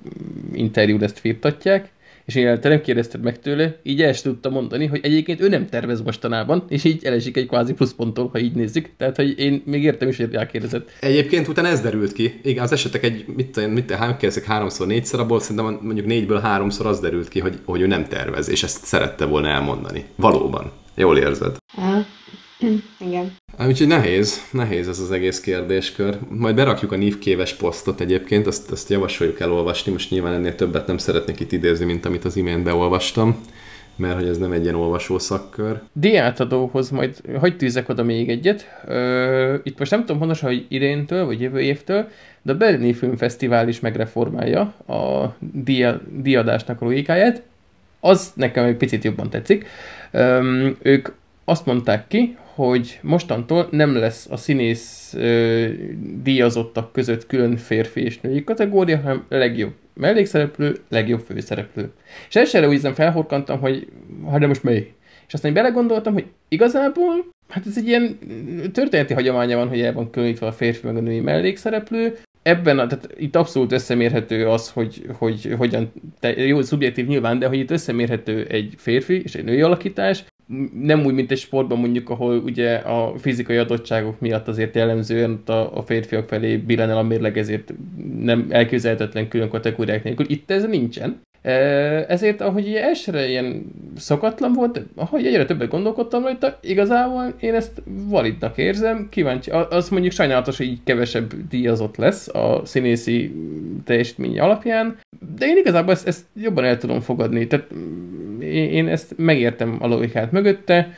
[0.52, 1.88] interjú ezt firtatják,
[2.28, 5.66] és én te nem kérdezted meg tőle, így el tudta mondani, hogy egyébként ő nem
[5.66, 8.90] tervez mostanában, és így elesik egy kvázi pluszponttól, ha így nézzük.
[8.96, 10.90] Tehát, hogy én még értem is, hogy elkérdezett.
[11.00, 12.40] Egyébként utána ez derült ki.
[12.42, 16.86] Igen, az esetek egy, mit mit, hány kérdezek háromszor, négyszer, abból szerintem mondjuk négyből háromszor
[16.86, 20.04] az derült ki, hogy, hogy ő nem tervez, és ezt szerette volna elmondani.
[20.16, 20.72] Valóban.
[20.94, 21.56] Jól érzed.
[21.76, 22.04] Aha.
[23.00, 23.36] Igen.
[23.66, 26.18] Úgyhogy nehéz, nehéz ez az egész kérdéskör.
[26.28, 30.98] Majd berakjuk a nívkéves posztot egyébként, azt, azt javasoljuk elolvasni, most nyilván ennél többet nem
[30.98, 33.40] szeretnék itt idézni, mint amit az imént beolvastam,
[33.96, 35.80] mert hogy ez nem egy ilyen olvasó szakkör.
[35.92, 38.80] Diátadóhoz majd hagyd tűzek oda még egyet.
[38.86, 42.08] Ö, itt most nem tudom pontosan, hogy idéntől, vagy jövő évtől,
[42.42, 47.42] de a Berlini Filmfesztivál is megreformálja a dia, diadásnak a logikáját.
[48.00, 49.66] Az nekem egy picit jobban tetszik.
[50.10, 51.08] Ö, ők
[51.48, 55.66] azt mondták ki, hogy mostantól nem lesz a színész ö,
[56.22, 61.90] díjazottak között külön férfi és női kategória, hanem legjobb mellékszereplő, legjobb főszereplő.
[62.28, 63.88] És elsőre úgy felhorkantam, hogy
[64.30, 64.92] hát de most mely?
[65.26, 68.18] És aztán belegondoltam, hogy igazából Hát ez egy ilyen
[68.72, 72.16] történeti hagyománya van, hogy el van különítve a férfi meg a női mellékszereplő.
[72.42, 77.58] Ebben, tehát itt abszolút összemérhető az, hogy, hogy hogyan, te, jó, szubjektív nyilván, de hogy
[77.58, 80.24] itt összemérhető egy férfi és egy női alakítás,
[80.80, 85.52] nem úgy, mint egy sportban mondjuk, ahol ugye a fizikai adottságok miatt azért jellemzően a,
[85.52, 87.74] a férfiak felé billen el a mérleg, ezért
[88.18, 90.30] nem elképzelhetetlen külön kategóriák nélkül.
[90.30, 91.20] Itt ez nincsen.
[92.08, 98.58] Ezért, ahogy elsőre ilyen szokatlan volt, ahogy egyre többet gondolkodtam rajta, igazából én ezt validnak
[98.58, 99.50] érzem, kíváncsi.
[99.50, 103.34] Az mondjuk sajnálatos, hogy így kevesebb díjazott lesz a színészi
[103.84, 104.96] teljesítmény alapján,
[105.36, 107.46] de én igazából ezt, ezt jobban el tudom fogadni.
[107.46, 107.66] Tehát
[108.40, 110.94] én ezt megértem a logikát mögötte,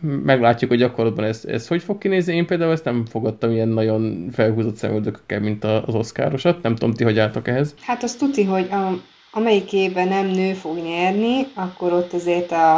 [0.00, 2.34] meglátjuk, hogy gyakorlatban ez, ez hogy fog kinézni.
[2.34, 6.62] Én például ezt nem fogadtam ilyen nagyon felhúzott szemöldökökkel, mint az oszkárosat.
[6.62, 7.74] Nem tudom, ti hogy álltok ehhez?
[7.80, 9.00] Hát azt tudti, hogy a,
[9.32, 12.76] amelyik évben nem nő fog nyerni, akkor ott azért a,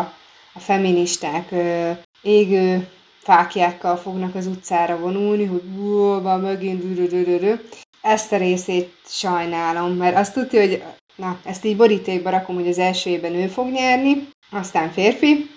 [0.55, 1.91] a feministák ö,
[2.23, 2.87] égő
[3.19, 5.63] fákjákkal fognak az utcára vonulni, hogy
[6.23, 7.55] már megint dürörörörö.
[8.03, 10.83] Ezt a részét sajnálom, mert azt tudja, hogy
[11.17, 15.51] na, ezt így borítékba rakom, hogy az első évben ő fog nyerni, aztán férfi,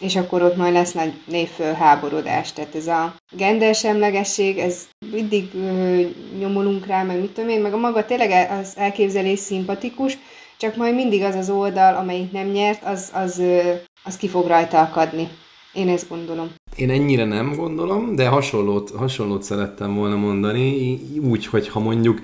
[0.00, 2.52] és akkor ott majd lesz nagy névfölháborodás.
[2.52, 6.00] Tehát ez a gendersemlegesség, ez mindig ö,
[6.38, 10.18] nyomulunk rá, meg mit tudom én, meg a maga tényleg az elképzelés szimpatikus,
[10.56, 14.46] csak majd mindig az az oldal, amelyik nem nyert, az, az, ö, az ki fog
[14.46, 15.28] rajta akadni.
[15.72, 16.50] Én ezt gondolom.
[16.76, 22.20] Én ennyire nem gondolom, de hasonlót, hasonlót szerettem volna mondani, úgy, hogy ha mondjuk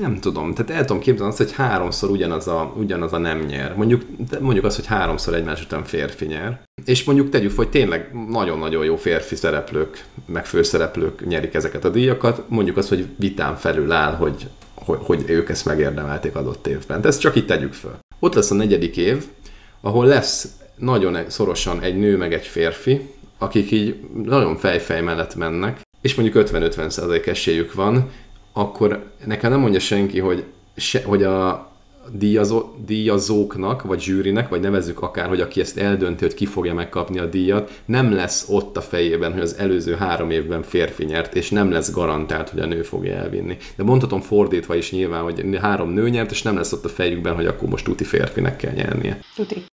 [0.00, 3.76] nem tudom, tehát el tudom képzelni azt, hogy háromszor ugyanaz a, ugyanaz a nem nyer.
[3.76, 4.02] Mondjuk,
[4.40, 6.60] mondjuk azt, hogy háromszor egymás után férfi nyer.
[6.84, 12.42] És mondjuk tegyük, hogy tényleg nagyon-nagyon jó férfi szereplők, meg főszereplők nyerik ezeket a díjakat.
[12.48, 17.00] Mondjuk azt, hogy vitán felül áll, hogy, hogy, hogy ők ezt megérdemelték adott évben.
[17.00, 17.98] De ezt csak itt tegyük föl.
[18.18, 19.24] Ott lesz a negyedik év,
[19.80, 23.00] ahol lesz nagyon szorosan egy nő meg egy férfi,
[23.38, 28.10] akik így nagyon fejfej mellett mennek, és mondjuk 50-50 esélyük van,
[28.58, 30.44] akkor nekem nem mondja senki, hogy,
[30.76, 31.68] se, hogy a
[32.12, 37.18] díjazó, díjazóknak, vagy zsűrinek, vagy nevezzük akár, hogy aki ezt eldönti, hogy ki fogja megkapni
[37.18, 41.50] a díjat, nem lesz ott a fejében, hogy az előző három évben férfi nyert, és
[41.50, 43.56] nem lesz garantált, hogy a nő fogja elvinni.
[43.76, 47.34] De mondhatom fordítva is nyilván, hogy három nő nyert, és nem lesz ott a fejükben,
[47.34, 49.18] hogy akkor most tuti férfinek kell nyernie.
[49.34, 49.64] Tuti.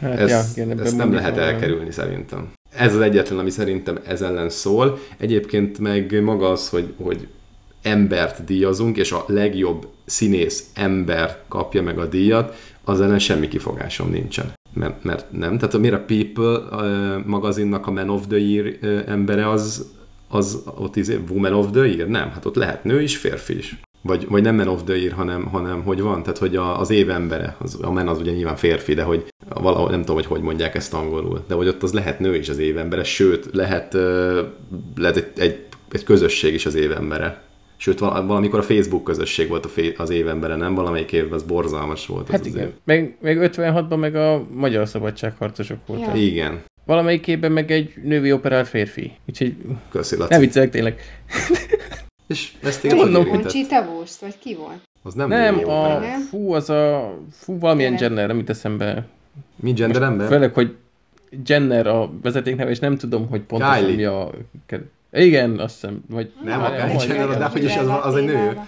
[0.00, 2.52] Hát, ez, ja, igen, ezt nem lehet elkerülni szerintem.
[2.76, 4.98] Ez az egyetlen, ami szerintem ez ellen szól.
[5.16, 7.28] Egyébként meg maga az, hogy, hogy
[7.84, 14.10] embert díjazunk, és a legjobb színész ember kapja meg a díjat, az ellen semmi kifogásom
[14.10, 14.52] nincsen.
[14.72, 15.58] Mert, mert nem.
[15.58, 18.74] Tehát miért a People magazinnak a Man of the Year
[19.06, 19.92] embere az,
[20.28, 22.08] az ott izé, Woman of the Year?
[22.08, 23.80] Nem, hát ott lehet nő is, férfi is.
[24.02, 26.90] Vagy, vagy nem Man of the Year, hanem, hanem hogy van, tehát hogy a, az
[26.90, 30.26] év embere, az, a Man az ugye nyilván férfi, de hogy valahogy nem tudom, hogy
[30.26, 33.48] hogy mondják ezt angolul, de hogy ott az lehet nő is az év embere, sőt,
[33.52, 33.92] lehet,
[34.96, 37.42] lehet egy, egy, egy közösség is az év embere.
[37.76, 40.74] Sőt, valamikor a Facebook közösség volt az évembere, nem?
[40.74, 42.30] Valamelyik évben az borzalmas volt.
[42.30, 42.66] Hát az igen.
[42.66, 46.16] Az meg, meg 56-ban meg a magyar szabadságharcosok voltak.
[46.16, 46.22] Ja.
[46.22, 46.62] Igen.
[46.86, 49.12] Valamelyik évben meg egy női operált férfi.
[49.28, 49.56] Úgyhogy
[49.88, 50.32] Köszi, Laci.
[50.32, 51.00] Nem viccelek tényleg.
[52.26, 53.30] És ezt téged hogy érintett?
[53.30, 54.80] Conchita Wurst, vagy ki volt?
[55.02, 59.06] Az nem Nem, a, fú, az a, fú, valamilyen Jenner, nem eszembe.
[59.56, 60.28] Mi gender ember?
[60.28, 60.74] Főleg, hogy
[61.46, 64.30] Jenner a vezetékneve, és nem tudom, hogy pontosan mi a...
[65.14, 66.32] Igen, azt hiszem, vagy...
[66.44, 68.58] Nem, a Kylie Jenner, de hogy is az, az egy nő.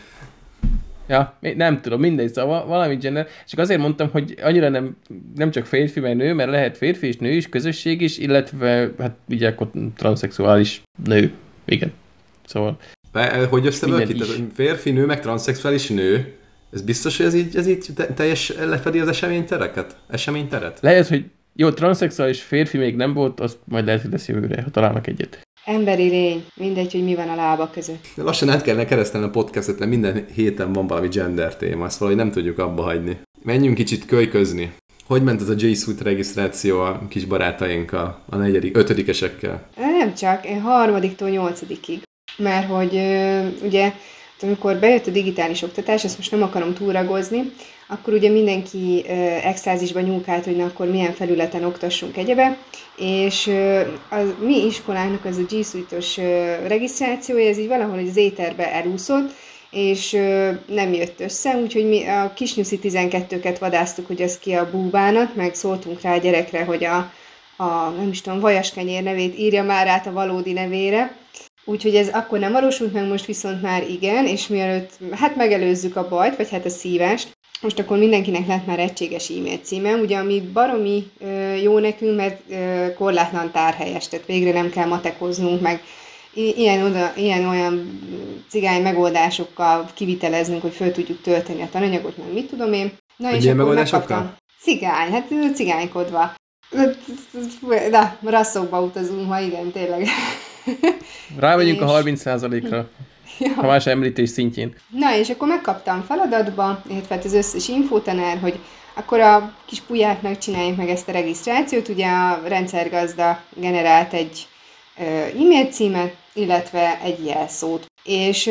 [1.09, 3.27] Ja, nem tudom, mindegy, szóval valami Jenner.
[3.49, 4.97] Csak azért mondtam, hogy annyira nem,
[5.35, 9.17] nem csak férfi, vagy nő, mert lehet férfi és nő is, közösség is, illetve hát
[9.29, 11.33] ugye akkor transzexuális nő.
[11.65, 11.93] Igen.
[12.45, 12.77] Szóval...
[13.13, 14.25] De, hogy összevölkít?
[14.55, 16.35] Férfi, nő, meg transzexuális nő.
[16.73, 19.97] Ez biztos, hogy ez így, ez így teljes lefedi az eseménytereket?
[20.09, 20.79] Eseményteret?
[20.81, 24.71] Lehet, hogy jó, transzexuális férfi még nem volt, azt majd lehet, hogy lesz jövőre, ha
[24.71, 25.46] találnak egyet.
[25.67, 28.07] Emberi lény, mindegy, hogy mi van a lába között.
[28.15, 31.99] De lassan át kellene keresztelni a podcastet, mert minden héten van valami gender téma, ezt
[31.99, 33.21] valahogy nem tudjuk abba hagyni.
[33.43, 34.73] Menjünk kicsit kölyközni.
[35.07, 39.69] Hogy ment ez a J Suite regisztráció a kis barátainkkal, a negyedik, ötödikesekkel?
[39.77, 42.03] Nem csak, én harmadiktól nyolcadikig.
[42.37, 43.01] Mert hogy
[43.63, 43.93] ugye,
[44.43, 47.53] amikor bejött a digitális oktatás, ezt most nem akarom túragozni,
[47.89, 49.05] akkor ugye mindenki
[49.43, 52.59] extázisban nyúlkált, hogy na, akkor milyen felületen oktassunk egyebe,
[52.97, 53.47] és
[54.11, 56.17] a mi iskolának az a G Suite-os
[56.67, 59.31] regisztrációja, ez így valahol az éterbe elúszott,
[59.71, 60.11] és
[60.67, 65.55] nem jött össze, úgyhogy mi a kisnyuszi 12-ket vadáztuk, hogy az ki a búbánat, meg
[65.55, 67.13] szóltunk rá a gyerekre, hogy a,
[67.57, 71.17] a nem is tudom, vajaskenyér nevét írja már át a valódi nevére,
[71.69, 76.09] Úgyhogy ez akkor nem valósult meg, most viszont már igen, és mielőtt hát megelőzzük a
[76.09, 80.41] bajt, vagy hát a szívást, most akkor mindenkinek lett már egységes e-mail címe, ugye ami
[80.53, 81.11] baromi
[81.63, 82.43] jó nekünk, mert
[82.95, 85.83] korlátlan tárhelyes, tehát végre nem kell matekoznunk, meg
[86.35, 88.01] ilyen, oda, ilyen olyan
[88.49, 92.93] cigány megoldásokkal kiviteleznünk, hogy föl tudjuk tölteni a tananyagot, meg mit tudom én.
[93.17, 94.37] Na, hogy és ilyen megoldásokkal?
[94.61, 96.35] Cigány, hát cigánykodva.
[97.91, 100.07] Na, rasszokba utazunk ma, igen, tényleg.
[101.39, 101.87] Rávegyünk és...
[101.87, 102.89] a 30%-ra.
[103.39, 103.53] Ja.
[103.57, 104.75] A más említés szintjén.
[104.91, 108.59] Na, és akkor megkaptam feladatba, illetve hát az összes infotanár, hogy
[108.95, 111.89] akkor a kis pulyáknak csináljuk meg ezt a regisztrációt.
[111.89, 114.47] Ugye a rendszergazda generált egy
[115.41, 117.87] e-mail címet, illetve egy jelszót.
[118.05, 118.51] És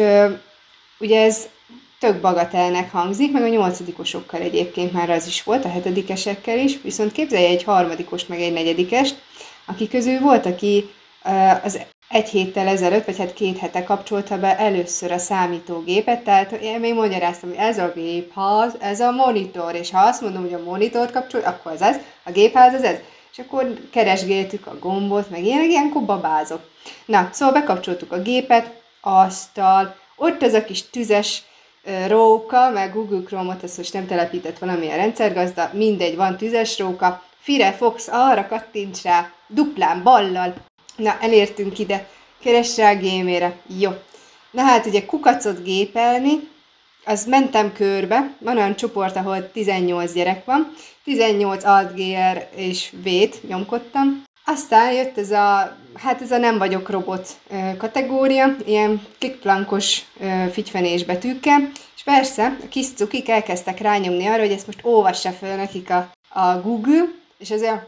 [1.00, 1.48] ugye ez
[2.00, 7.12] tök bagatelnek hangzik, meg a nyolcadikosokkal egyébként már az is volt, a hetedikesekkel is, viszont
[7.12, 9.16] képzelje egy harmadikos, meg egy negyedikest,
[9.66, 10.90] aki közül volt, aki
[11.64, 16.80] az egy héttel ezelőtt, vagy hát két hete kapcsolta be először a számítógépet, tehát én
[16.80, 20.64] még magyaráztam, hogy ez a gépház, ez a monitor, és ha azt mondom, hogy a
[20.64, 22.98] monitort kapcsol, akkor az ez, a gépház az ez.
[23.32, 26.70] És akkor keresgéltük a gombot, meg ilyenek, ilyenkor babázok.
[27.06, 31.44] Na, szóval bekapcsoltuk a gépet, asztal, ott az a kis tüzes
[32.08, 37.72] róka, meg Google Chrome-ot, ezt most nem telepített valamilyen rendszergazda, mindegy, van tüzes róka, Fire
[37.72, 40.54] Fox, arra kattints rá, duplán, ballal,
[40.96, 42.08] Na, elértünk ide.
[42.42, 43.56] Keres rá a gémére.
[43.80, 43.92] Jó.
[44.52, 46.50] Na hát ugye kukacot gépelni,
[47.06, 54.24] az mentem körbe, van olyan csoport, ahol 18 gyerek van, 18 alt-gr és V-t nyomkodtam,
[54.46, 57.30] aztán jött ez a, hát ez a nem vagyok robot
[57.78, 60.02] kategória, ilyen klikplankos
[60.52, 65.56] figyfenés betűkkel, és persze a kis cukik elkezdtek rányomni arra, hogy ezt most olvassa fel
[65.56, 67.06] nekik a, a Google,
[67.38, 67.86] és ez olyan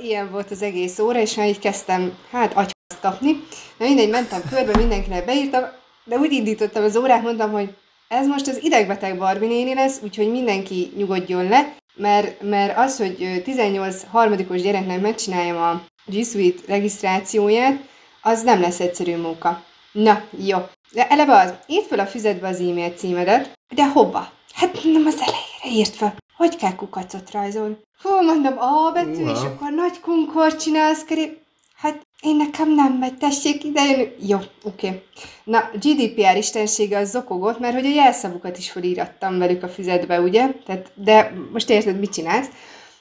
[0.00, 3.44] ilyen volt az egész óra, és már így kezdtem, hát agyfaszt kapni.
[3.78, 5.62] Na mindegy, mentem körbe, mindenkinek beírtam,
[6.04, 7.74] de úgy indítottam az órát, mondtam, hogy
[8.08, 13.42] ez most az idegbeteg Barbie néni lesz, úgyhogy mindenki nyugodjon le, mert, mert az, hogy
[13.44, 17.80] 18 harmadikos gyereknek megcsináljam a G Suite regisztrációját,
[18.22, 19.64] az nem lesz egyszerű munka.
[19.92, 20.58] Na, jó.
[20.92, 24.32] De eleve az, írd fel a füzetbe az e-mail címedet, de hova?
[24.52, 26.14] Hát nem az elejére írt fel.
[26.42, 27.76] Hogy kell kukacot rajzolni?
[28.02, 29.30] Hú, mondom, A betű, uh-huh.
[29.30, 31.38] és akkor nagy kunkor csinálsz köré.
[31.76, 34.08] Hát én nekem nem megy, tessék ide jönni.
[34.20, 34.86] Jó, oké.
[34.86, 35.02] Okay.
[35.44, 40.52] Na, GDPR istensége az zokogott, mert hogy a jelszavukat is felírattam velük a füzetbe, ugye?
[40.66, 42.48] Tehát, de most érted, mit csinálsz?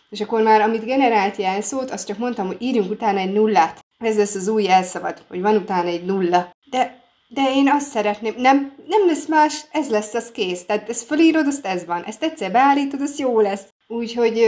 [0.09, 3.85] És akkor már, amit generált jelszót, azt csak mondtam, hogy írjunk utána egy nullát.
[3.97, 6.55] Ez lesz az új jelszavad, hogy van utána egy nulla.
[6.69, 7.00] De,
[7.33, 10.65] de én azt szeretném, nem, nem lesz más, ez lesz, az kész.
[10.65, 12.03] Tehát ezt felírod, azt ez van.
[12.03, 13.63] Ezt egyszer beállítod, az jó lesz.
[13.87, 14.45] Úgyhogy,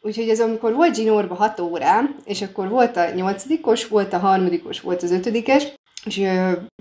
[0.00, 4.80] úgyhogy ez amikor volt Ginorba 6 órám, és akkor volt a nyolcadikos, volt a harmadikos,
[4.80, 5.72] volt az ötödikes,
[6.04, 6.22] és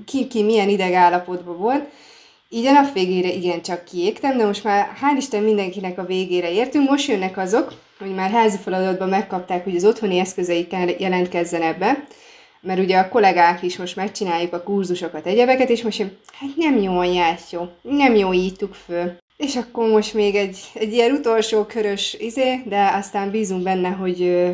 [0.06, 1.90] ki, ki milyen idegállapotban volt,
[2.50, 6.90] így a nap végére igencsak kiégtem, de most már hál' Isten mindenkinek a végére értünk.
[6.90, 12.04] Most jönnek azok, hogy már házi feladatban megkapták, hogy az otthoni eszközeikkel jelentkezzenek be,
[12.64, 16.00] mert ugye a kollégák is most megcsináljuk a kurzusokat, egyebeket, és most
[16.34, 17.04] hát nem jó a
[17.52, 19.12] jó, nem jó írtuk föl.
[19.38, 24.48] És akkor most még egy, egy ilyen utolsó körös izé, de aztán bízunk benne, hogy,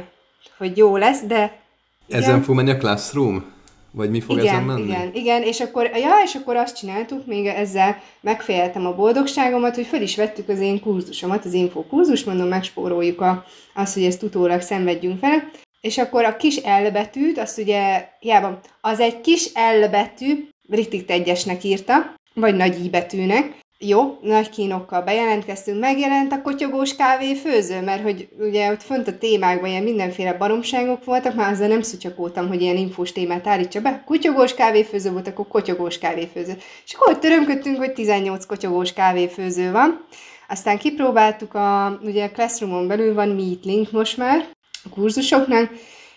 [0.57, 1.59] hogy jó lesz, de...
[2.07, 2.21] Igen.
[2.21, 3.57] Ezen fog menni a Classroom?
[3.91, 4.81] Vagy mi fog igen, ezen menni?
[4.81, 9.85] Igen, igen, és akkor, ja, és akkor azt csináltuk, még ezzel megfejeltem a boldogságomat, hogy
[9.85, 14.23] fel is vettük az én kurzusomat, az info kurzus, mondom, megspóroljuk a, azt, hogy ezt
[14.23, 15.49] utólag szenvedjünk fel,
[15.81, 21.11] és akkor a kis L betűt, azt ugye, hiába, az egy kis L betű, Ritik
[21.11, 27.81] egyesnek írta, vagy nagy I betűnek, jó, nagy kínokkal bejelentkeztünk, megjelent a kotyogós kávé főző,
[27.81, 32.47] mert hogy ugye ott fönt a témákban ilyen mindenféle baromságok voltak, már azzal nem szutyakoltam,
[32.47, 34.03] hogy ilyen infós témát állítsa be.
[34.05, 36.57] Kotyogós kávéfőző volt, akkor kotyogós kávéfőző.
[36.85, 40.05] És akkor ott törömködtünk, hogy 18 kotyogós kávéfőző van.
[40.47, 44.49] Aztán kipróbáltuk, a, ugye a Classroomon belül van Meetlink most már,
[44.89, 45.69] a kurzusoknál,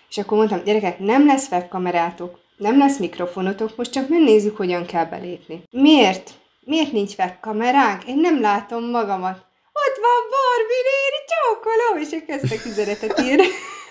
[0.09, 5.05] és akkor mondtam, gyerekek, nem lesz webkamerátok, nem lesz mikrofonotok, most csak megnézzük, hogyan kell
[5.05, 5.63] belépni.
[5.71, 6.31] Miért?
[6.61, 8.05] Miért nincs webkameránk?
[8.05, 9.47] Én nem látom magamat.
[9.73, 13.47] Ott van Barbie néni, csókolom, és elkezdtek üzenetet írni.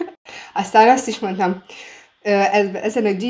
[0.61, 1.63] Aztán azt is mondtam,
[2.21, 3.21] ezen a G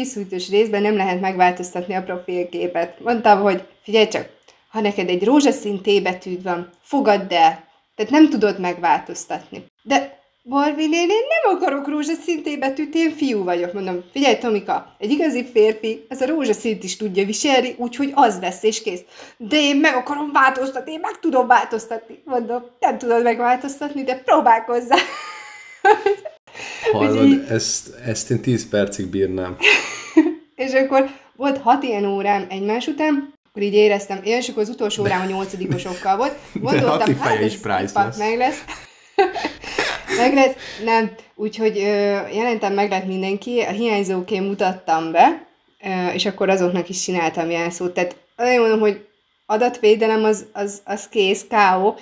[0.49, 2.99] részben nem lehet megváltoztatni a profilképet.
[2.99, 4.29] Mondtam, hogy figyelj csak,
[4.69, 7.69] ha neked egy rózsaszín T betűd van, fogadd el.
[7.95, 9.65] Tehát nem tudod megváltoztatni.
[9.83, 13.73] De Barbie néni, én nem akarok rózsaszín betűt, én fiú vagyok.
[13.73, 18.63] Mondom, figyelj Tomika, egy igazi férfi, ez a rózsaszint is tudja viselni, úgyhogy az lesz,
[18.63, 19.01] és kész.
[19.37, 22.21] De én meg akarom változtatni, én meg tudom változtatni.
[22.25, 24.95] Mondom, nem tudod megváltoztatni, de próbálkozzá.
[26.91, 27.43] Hallod, így...
[27.49, 29.57] ezt, ezt én 10 percig bírnám.
[30.55, 34.69] és akkor volt hat ilyen órám egymás után, akkor így éreztem, én és akkor az
[34.69, 36.37] utolsó órám a nyolcadikosokkal volt.
[36.53, 38.17] Gondoltam, hát ez priceless.
[38.17, 38.63] meg lesz.
[40.17, 40.53] meg lesz,
[40.83, 41.11] nem.
[41.35, 41.75] Úgyhogy
[42.33, 45.47] jelentem meg lett mindenki, a hiányzóként mutattam be,
[46.13, 47.93] és akkor azoknak is csináltam jelszót.
[47.93, 49.05] Tehát azért mondom, hogy
[49.45, 51.95] adatvédelem az, az, az kész, káó,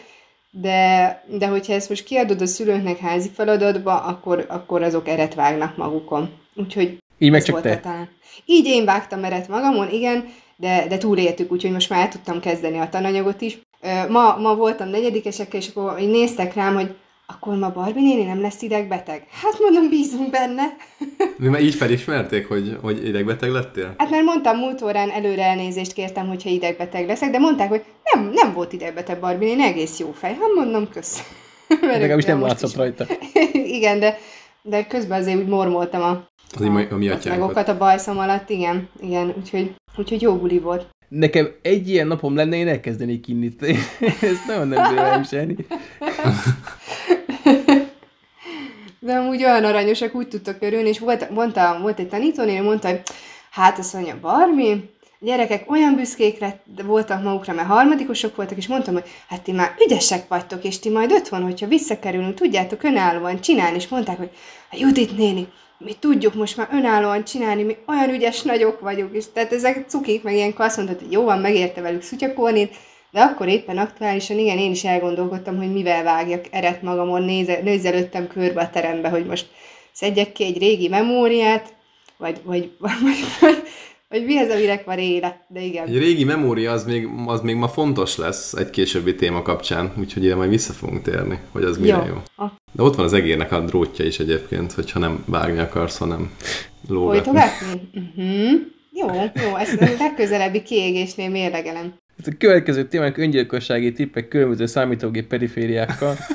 [0.51, 5.77] de, de hogyha ezt most kiadod a szülőknek házi feladatba, akkor, akkor azok eret vágnak
[5.77, 6.29] magukon.
[6.55, 7.79] Úgyhogy így meg csak te.
[7.79, 8.09] Talán.
[8.45, 12.77] Így én vágtam eret magamon, igen, de, de túléltük, úgyhogy most már el tudtam kezdeni
[12.77, 13.59] a tananyagot is.
[14.09, 16.95] Ma, ma voltam negyedikesekkel, és akkor így néztek rám, hogy
[17.33, 19.23] akkor ma Barbie néni nem lesz idegbeteg?
[19.31, 20.63] Hát mondom, bízunk benne.
[21.37, 23.93] Mi már így felismerték, hogy, hogy idegbeteg lettél?
[23.97, 28.29] Hát mert mondtam múlt órán, előre elnézést kértem, hogyha idegbeteg leszek, de mondták, hogy nem,
[28.33, 30.31] nem volt idegbeteg Barbie néni, egész jó fej.
[30.31, 31.23] Hát mondom, kösz.
[31.81, 33.05] Legalábbis nem látszott rajta.
[33.77, 34.17] igen, de,
[34.61, 38.89] de közben azért úgy mormoltam a, az a, a, mi a, a bajszom alatt, igen,
[39.01, 40.87] igen, úgyhogy, úgyhogy jó buli volt.
[41.07, 43.55] Nekem egy ilyen napom lenne, én elkezdenék inni.
[44.21, 45.23] Ezt nagyon nem bírem
[48.99, 53.01] De amúgy olyan aranyosak, úgy tudtak örülni, és volt, mondta, volt egy tanítónél, mondta, hogy
[53.51, 54.89] hát azt mondja, Barmi,
[55.19, 59.75] gyerekek olyan büszkék lett, voltak magukra, mert harmadikosok voltak, és mondtam, hogy hát ti már
[59.85, 64.29] ügyesek vagytok, és ti majd otthon, hogyha visszakerülünk, tudjátok önállóan csinálni, és mondták, hogy
[64.71, 65.47] a Judit néni,
[65.77, 70.23] mi tudjuk most már önállóan csinálni, mi olyan ügyes nagyok vagyunk, és tehát ezek cukik,
[70.23, 72.75] meg ilyenkor azt mondtad, hogy jó van, megérte velük szutyakornit,
[73.11, 78.27] de akkor éppen aktuálisan, igen, én is elgondolkodtam, hogy mivel vágjak eret magamon, néze, nézelődtem
[78.27, 79.47] körbe a terembe, hogy most
[79.91, 81.73] szedjek ki egy régi memóriát,
[82.17, 82.91] vagy, vagy, vagy,
[83.41, 83.63] vagy,
[84.09, 85.87] vagy mi az, aminek van éle, de igen.
[85.87, 90.23] Egy régi memória az még, az még ma fontos lesz egy későbbi téma kapcsán, úgyhogy
[90.23, 92.13] ide majd vissza fogunk térni, hogy az milyen jó.
[92.37, 92.45] jó.
[92.71, 96.31] De ott van az egérnek a drótja is egyébként, hogyha nem vágni akarsz, hanem
[96.87, 97.41] lógatni.
[97.93, 98.77] Uh-huh.
[98.99, 99.07] Jó,
[99.43, 101.93] jó, ezt a legközelebbi kiégésnél mérlegelem.
[102.19, 106.15] Ez a következő témánk öngyilkossági tippek különböző számítógép perifériákkal.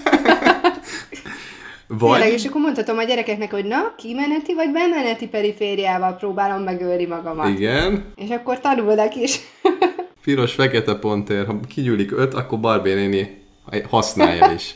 [1.87, 2.21] Vagy...
[2.21, 7.49] Tényleg, és akkor mondhatom a gyerekeknek, hogy na, kimeneti vagy bemeneti perifériával próbálom megölni magamat.
[7.49, 8.13] Igen.
[8.15, 9.41] És akkor tanulnak is.
[10.25, 13.43] Piros-fekete pontér, ha kigyűlik öt, akkor Barbie néni
[13.89, 14.75] használja is.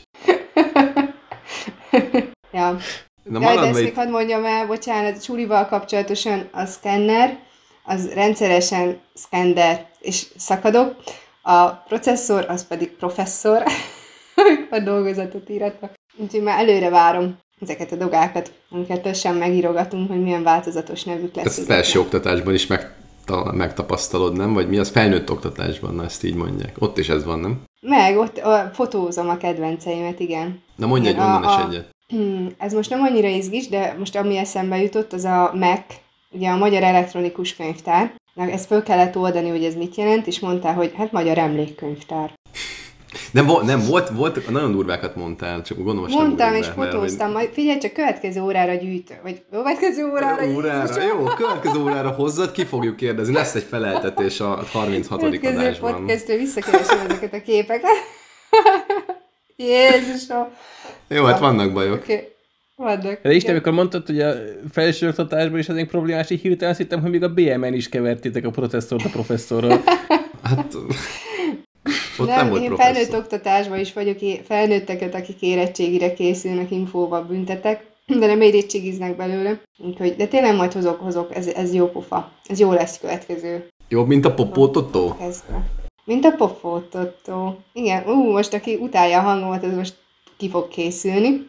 [2.52, 2.76] ja.
[3.22, 7.38] Na, Jaj, de ezt még hadd mondjam el, bocsánat, Csurival kapcsolatosan a szkenner,
[7.88, 10.94] az rendszeresen szkender és szakadok,
[11.42, 13.62] a processzor az pedig professzor,
[14.70, 15.92] a dolgozatot íratnak.
[16.16, 21.58] Úgyhogy már előre várom ezeket a dogákat, amiket sem megírogatunk, hogy milyen változatos nevük lesz.
[21.58, 22.94] Ezt felső oktatásban is meg,
[23.52, 24.52] megtapasztalod, nem?
[24.52, 26.76] Vagy mi az felnőtt oktatásban, na ezt így mondják.
[26.78, 27.62] Ott is ez van, nem?
[27.80, 30.62] Meg, ott a, fotózom a kedvenceimet, igen.
[30.76, 31.90] Na mondj egy onnan a, egyet.
[32.08, 35.84] Hmm, ez most nem annyira izgis, de most ami eszembe jutott, az a MAC,
[36.30, 38.14] ugye a Magyar Elektronikus Könyvtár.
[38.34, 42.36] Na, ezt föl kellett oldani, hogy ez mit jelent, és mondta, hogy hát Magyar Emlékkönyvtár.
[43.32, 47.92] Nem, nem volt, volt, nagyon durvákat mondtál, csak gondolom, Mondtam és fotóztam, majd figyelj, csak
[47.92, 53.54] következő órára gyűjt, vagy következő órára Órára, jó, következő órára hozzad, ki fogjuk kérdezni, lesz
[53.54, 55.20] egy feleltetés a 36.
[55.20, 55.92] következő adásban.
[55.92, 57.90] Következő visszakeresem ezeket a képeket.
[59.56, 60.46] Jézusom!
[61.08, 62.02] Jó, hát vannak bajok.
[62.02, 62.36] Okay.
[62.78, 63.20] Vannak.
[63.22, 64.34] De Isten, amikor mondtad, hogy a
[64.70, 68.44] felsőoktatásban is az én problémás, így hirtelen azt hittem, hogy még a BMN is kevertétek
[68.44, 69.82] a processzort a professzorral.
[70.42, 70.74] hát
[72.18, 72.94] ott nem, nem volt én professzor.
[72.94, 79.60] felnőtt oktatásban is vagyok, felnőtteket, akik érettségire készülnek, infóval büntetek, de nem érettségiznek belőle.
[79.78, 82.32] Úgyhogy, de tényleg majd hozok, hozok, ez, ez jó pofa.
[82.44, 83.68] Ez jó lesz következő.
[83.88, 85.16] Jobb, mint a popótotó?
[86.04, 87.58] Mint a popótotó.
[87.72, 89.94] Igen, ú, most aki utálja a hangomat, ez most
[90.38, 91.48] ki fog készülni.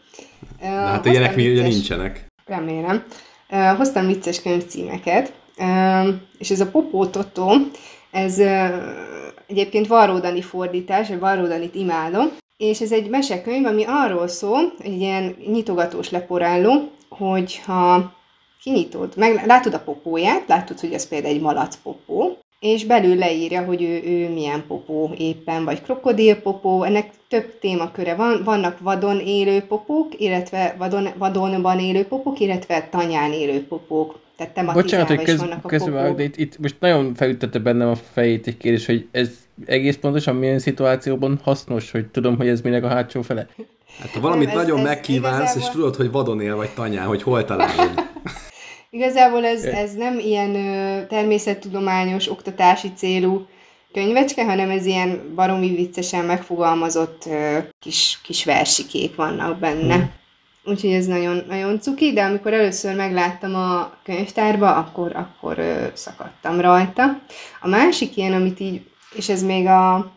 [0.60, 2.26] De hát uh, ilyenek mi ugye nincsenek.
[2.46, 3.04] Remélem.
[3.50, 7.52] Uh, hoztam vicces könyvcímeket, uh, és ez a popótotó,
[8.12, 8.70] ez uh,
[9.48, 15.36] egyébként Varródani fordítás, vagy Varródanit imádom, és ez egy mesekönyv, ami arról szól, egy ilyen
[15.48, 18.14] nyitogatós leporáló, hogyha
[18.62, 23.64] kinyitod, meg látod a popóját, látod, hogy ez például egy malac popó, és belül leírja,
[23.64, 29.62] hogy ő, ő milyen popó éppen, vagy krokodilpopó, ennek több témaköre van, vannak vadon élő
[29.62, 34.20] popók, illetve vadon, vadonban élő popók, illetve tanyán élő popók.
[34.38, 38.48] Tehát tematizálva Bocsánat, hogy köz, közben, de itt, itt, most nagyon felüttette bennem a fejét
[38.48, 39.30] egy kérdés, hogy ez
[39.66, 43.48] egész pontosan milyen szituációban hasznos, hogy tudom, hogy ez minek a hátsó fele.
[44.00, 45.62] Hát ha valamit nem, ez, nagyon ez megkívánsz, igazából...
[45.62, 48.08] és tudod, hogy vadon él vagy tanyán, hogy hol találod.
[48.90, 53.48] Igazából ez, ez nem ilyen ö, természettudományos, oktatási célú
[53.94, 59.96] könyvecske, hanem ez ilyen baromi viccesen megfogalmazott ö, kis, kis versikék vannak benne.
[59.96, 60.12] Hmm.
[60.66, 66.60] úgyhogy ez nagyon, nagyon cuki, de amikor először megláttam a könyvtárba, akkor, akkor ö, szakadtam
[66.60, 67.22] rajta.
[67.62, 68.82] A másik ilyen, amit így,
[69.16, 70.12] és ez még a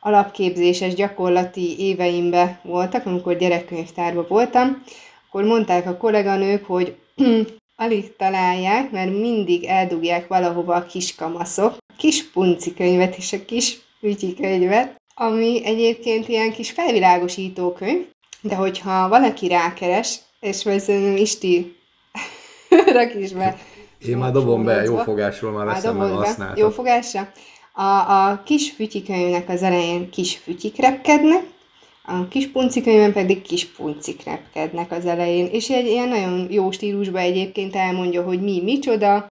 [0.00, 4.82] alapképzéses gyakorlati éveimbe voltak, amikor gyerekkönyvtárba voltam,
[5.28, 6.96] akkor mondták a kolléganők, hogy
[7.82, 13.44] alig találják, mert mindig eldugják valahova a kis kamaszok, a kis punci könyvet és a
[13.44, 18.06] kis ügyi könyvet, ami egyébként ilyen kis felvilágosító könyv,
[18.40, 21.76] de hogyha valaki rákeres, és majd szerintem Isti
[22.94, 23.56] rak is be.
[23.98, 26.58] Én már dobom be, jó fogásról már veszem meg használtat.
[26.58, 27.32] Jó fogásra?
[27.72, 31.42] A, a kis fütyikönyvnek az elején kis fütyik repkednek,
[32.04, 37.22] a kis puncikönyvben pedig kis puncik repkednek az elején, és egy ilyen nagyon jó stílusban
[37.22, 39.26] egyébként elmondja, hogy mi micsoda,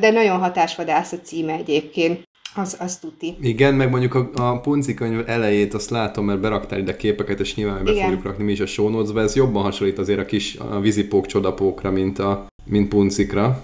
[0.00, 2.28] de nagyon hatásvadász a címe egyébként.
[2.54, 3.36] Az, az tuti.
[3.40, 7.54] Igen, meg mondjuk a, a punci könyv elejét azt látom, mert beraktál ide képeket, és
[7.54, 8.04] nyilván be Igen.
[8.04, 11.26] fogjuk rakni mi is a show notes ez jobban hasonlít azért a kis a vízipók
[11.26, 13.62] csodapókra, mint a mint puncikra,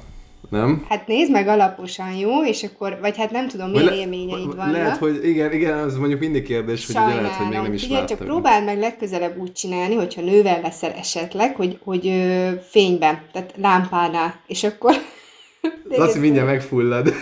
[0.50, 0.84] nem?
[0.88, 2.44] Hát nézd meg alaposan, jó?
[2.44, 4.72] És akkor, vagy hát nem tudom, milyen le- élményeid vannak.
[4.72, 7.82] Lehet, hogy igen, igen, az mondjuk mindig kérdés, hogy ugye lehet, hogy még nem is
[7.82, 8.26] Figyelj, csak láttam.
[8.26, 14.40] próbáld meg legközelebb úgy csinálni, hogyha nővel leszel esetleg, hogy, hogy ö, fényben, tehát lámpánál,
[14.46, 14.92] és akkor...
[15.88, 17.12] Laci mindjárt megfullad.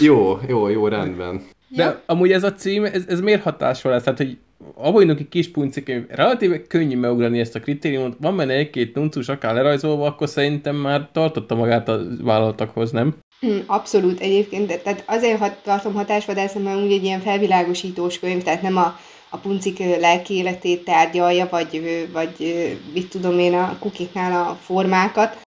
[0.00, 1.42] jó, jó, jó, rendben.
[1.68, 2.02] De Ja.
[2.06, 4.02] amúgy ez a cím, ez, ez miért hatással lesz?
[4.02, 4.38] Tehát, hogy
[4.82, 10.06] egy kis puncikönyv, relatíve könnyű megugrani ezt a kritériumot, van benne egy-két nuncus akár lerajzolva,
[10.06, 13.14] akkor szerintem már tartotta magát a vállalatokhoz, nem?
[13.40, 18.62] Hm, Abszolút egyébként, tehát azért hat, tartom hatásvadásznak, mert úgy egy ilyen felvilágosítós könyv, tehát
[18.62, 18.98] nem a,
[19.28, 22.54] a puncik lelki életét tárgyalja, vagy, vagy
[22.94, 25.42] mit tudom én, a kukiknál a formákat,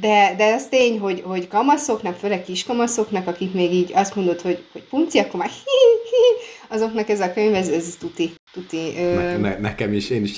[0.00, 4.64] de, de az tény, hogy, hogy kamaszoknak, főleg kiskamaszoknak, akik még így azt mondod, hogy,
[4.72, 8.32] hogy punci, akkor már hi, hi, azoknak ez a könyv, ez, ez tuti.
[8.52, 10.36] tuti ö, Ne, ne, nekem is, én is,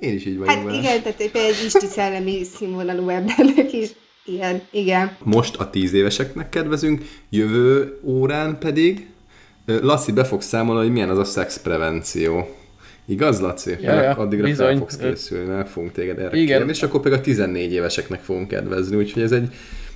[0.00, 0.78] én is így vagyok hát vele.
[0.78, 3.88] igen, tehát például egy isti szellemi színvonalú embernek is
[4.24, 5.16] ilyen, igen.
[5.22, 9.06] Most a tíz éveseknek kedvezünk, jövő órán pedig
[9.66, 12.48] Laci be fog számolni, hogy milyen az a szexprevenció.
[13.08, 13.76] Igaz, Laci?
[13.80, 14.78] Ja, ja, Addigra fel bizony.
[14.78, 16.56] fogsz készülni, meg fogunk téged erre Igen.
[16.56, 19.48] kérni, és akkor pedig a 14 éveseknek fogunk kedvezni, úgyhogy ez egy,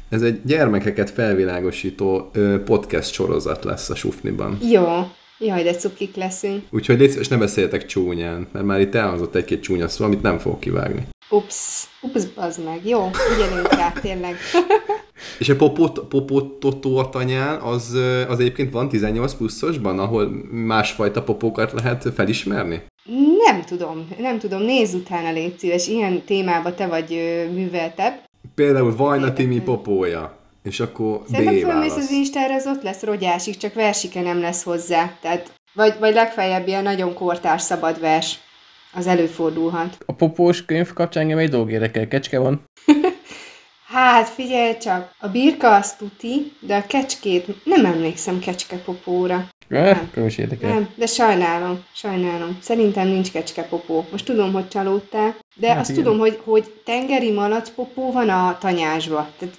[0.08, 2.30] ez egy gyermekeket felvilágosító
[2.64, 4.58] podcast sorozat lesz a Sufniban.
[4.70, 4.84] Jó,
[5.38, 6.62] jaj, de cukik leszünk.
[6.70, 10.38] Úgyhogy légy szíves, ne beszéljetek csúnyán, mert már itt elhangzott egy-két csúnya szó, amit nem
[10.38, 11.06] fogok kivágni.
[11.30, 12.80] Ups, ups, bazd meg.
[12.88, 14.36] Jó, ügyelünk rá, tényleg.
[15.38, 17.96] És a popot, popototó a tanyán, az,
[18.28, 22.82] az egyébként van 18 pluszosban, ahol másfajta popókat lehet felismerni?
[23.44, 28.20] Nem tudom, nem tudom, nézz utána, légy szíves, ilyen témába te vagy ö, műveltebb.
[28.54, 33.56] Például Vajna Timi popója, és akkor Szerintem B fölmész az Instára, az ott lesz rogyásig,
[33.56, 35.16] csak versike nem lesz hozzá.
[35.20, 38.38] Tehát, vagy, vagy legfeljebb ilyen nagyon kortárs szabad vers.
[38.94, 39.98] Az előfordulhat.
[40.06, 42.62] A popós könyv kapcsán engem egy dolog érdekel, kecske van.
[43.92, 49.34] Hát figyelj csak, a birka az tuti, de a kecskét nem emlékszem kecskepopóra.
[49.34, 49.46] Eh,
[50.12, 50.70] könyv is érdekel.
[50.70, 52.58] Nem, de sajnálom, sajnálom.
[52.62, 54.06] Szerintem nincs kecskepopó.
[54.10, 56.02] Most tudom, hogy csalódtál, de Hát azt igen.
[56.02, 59.28] tudom, hogy, hogy tengeri malacpopó van a tanyásba.
[59.38, 59.54] Tehát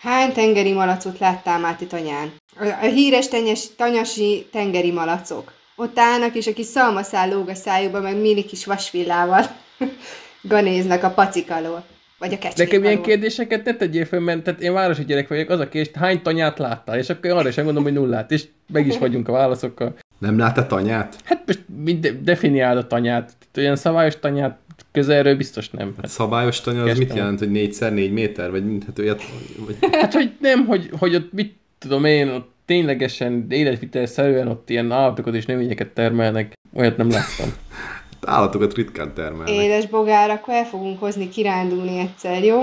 [0.00, 2.32] hány tengeri malacot láttál már ti tanyán?
[2.58, 5.52] A, a híres tenyes, tanyasi tengeri malacok.
[5.76, 9.46] Ott állnak, és a kis szalmaszál lóg a szájukba, meg mini kis vasvillával
[10.42, 11.84] ganéznek a pacik alól.
[12.20, 13.04] Vagy a kecskék Nekem ilyen alól.
[13.06, 16.58] kérdéseket ne tegyél fel, mert tehát én városi gyerek vagyok, az a kérdés, hány tanyát
[16.58, 19.94] láttál, és akkor én arra sem mondom, hogy nullát, és meg is vagyunk a válaszokkal.
[20.18, 21.16] Nem látta tanyát?
[21.24, 23.32] Hát most mind definiáld a tanyát.
[23.56, 24.58] Olyan szabályos tanyát
[24.92, 25.94] közelről biztos nem.
[25.96, 28.50] Hát, Szabályos tanya az mit jelent, hogy 4 x 4 méter?
[28.50, 29.22] Vagy mint, hát olyat,
[29.66, 29.76] vagy...
[29.92, 35.34] hát hogy nem, hogy, hogy ott mit tudom én, ott ténylegesen életvitelszerűen ott ilyen állatokat
[35.34, 36.52] és növényeket termelnek.
[36.74, 37.48] Olyat nem láttam.
[38.26, 39.54] Állatokat ritkán termelnek.
[39.54, 42.60] Édes bogár, akkor el fogunk hozni kirándulni egyszer, jó?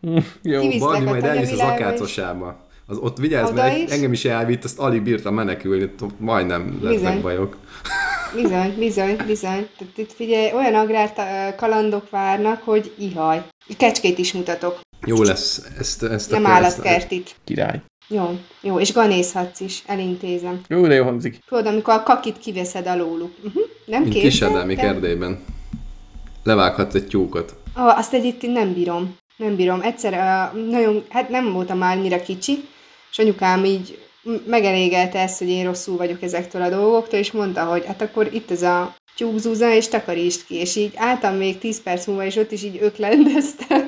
[0.00, 0.60] Hm, Jó.
[0.60, 2.62] Kivisz- Baldi viszlek a majd elvisz az akácosába.
[2.86, 3.90] Az, ott vigyázz, Oda mert is?
[3.90, 7.20] engem is elvitt, azt alig bírtam menekülni, majdnem Bizony.
[7.20, 7.56] bajok.
[8.34, 9.68] Bizony, bizony, bizony.
[9.78, 11.12] Tehát itt figyelj, olyan agrár
[11.56, 13.42] kalandok várnak, hogy ihaj.
[13.76, 17.34] Kecskét is mutatok, Jó lesz, ezt, ezt nem akkor ezt- állatkertit.
[17.44, 17.80] Király.
[18.08, 20.60] Jó, jó, és ganészhatsz is, elintézem.
[20.68, 21.38] Jó, de jó hangzik.
[21.48, 23.30] Tudod, amikor a kakit kiveszed alóluk.
[23.44, 23.62] Uh-huh.
[23.86, 25.44] Nem Mint kisedelmi de- Erdélyben.
[26.42, 27.54] Levághatsz egy tyúkot.
[27.74, 29.16] Ah, azt egyébként nem bírom.
[29.36, 29.80] Nem bírom.
[29.80, 32.64] Egyszer uh, nagyon, hát nem voltam már annyira kicsi,
[33.10, 33.98] és anyukám így
[34.46, 38.50] megelégelte ezt, hogy én rosszul vagyok ezektől a dolgoktól, és mondta, hogy hát akkor itt
[38.50, 40.54] ez a tyúkzúza, és takarítsd ki.
[40.54, 43.83] És így álltam még 10 perc múlva, és ott is így öklendeztem,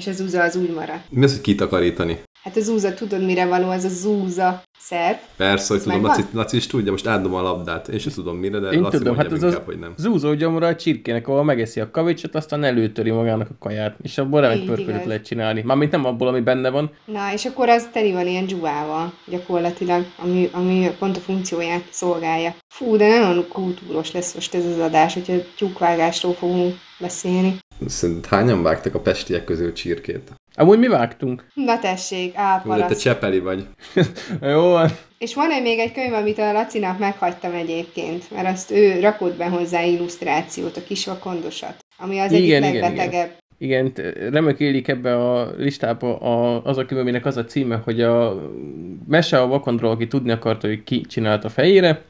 [0.00, 1.04] és az úza az úgy maradt.
[1.10, 2.18] Mi az, hogy kitakarítani?
[2.42, 5.16] Hát a zúza, tudod mire való, az a zúza szerv.
[5.36, 6.02] Persze, hogy Ez tudom?
[6.02, 7.88] Laci, Laci is tudja, most átdom a labdát.
[7.88, 9.92] Én sem tudom mire, de Én Laci tudom, hát az inkább, az hogy nem.
[9.96, 14.40] zúzó gyomra a csirkének, ahol megeszi a kavicsot, aztán előtöri magának a kaját, és abból
[14.40, 15.04] remek igaz.
[15.04, 15.62] lehet csinálni.
[15.64, 16.90] Mármint nem abból, ami benne van.
[17.04, 22.54] Na, és akkor az teli van ilyen dzsúával gyakorlatilag, ami, ami pont a funkcióját szolgálja.
[22.68, 27.58] Fú, de nagyon kultúros lesz most ez az adás, hogyha tyúkvágásról fogunk beszélni.
[27.86, 30.30] Szerinted hányan vágtak a pestiek közül csirkét?
[30.54, 31.44] Amúgy mi vágtunk.
[31.54, 33.00] Na tessék, Jó, de te álparaszt.
[33.00, 33.66] csepeli vagy.
[34.42, 34.90] Jó van.
[35.18, 39.36] És van egy még egy könyv, amit a Lacinak meghagytam egyébként, mert azt ő rakott
[39.36, 43.30] be hozzá illusztrációt, a kisvakondosat, ami az egyik Igen, igen, legbetegebb.
[43.58, 47.80] Igen, t- remek élik ebbe a listába a, az a könyv, aminek az a címe,
[47.84, 48.42] hogy a
[49.08, 52.02] mese a vakondról, aki tudni akarta, hogy ki csinálta fejére.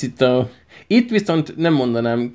[0.00, 0.50] Itt, a,
[0.86, 2.32] itt viszont nem mondanám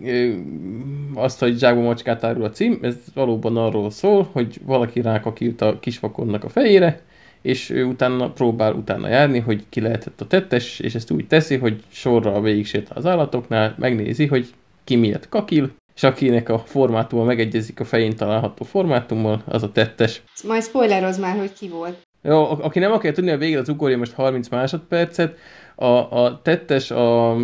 [1.14, 5.80] azt, hogy zsákba macskát árul a cím, ez valóban arról szól, hogy valaki rákakírt a
[5.80, 7.02] kisvakonnak a fejére,
[7.42, 11.56] és ő utána próbál utána járni, hogy ki lehetett a tettes, és ezt úgy teszi,
[11.56, 14.48] hogy sorra végig sétál az állatoknál, megnézi, hogy
[14.84, 20.22] ki miért kakil, és akinek a formátuma megegyezik a fején található formátummal, az a tettes.
[20.48, 22.08] Majd spoileroz már, hogy ki volt.
[22.22, 25.38] Jó, aki nem akarja tudni a végre, az ugorja most 30 másodpercet.
[25.76, 25.86] A,
[26.24, 27.36] a tettes, a...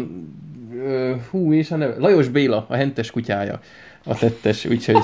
[1.30, 1.95] Hú, mi is a neve?
[1.99, 3.59] Lajos Béla, a hentes kutyája.
[4.05, 4.95] A tettes, úgyhogy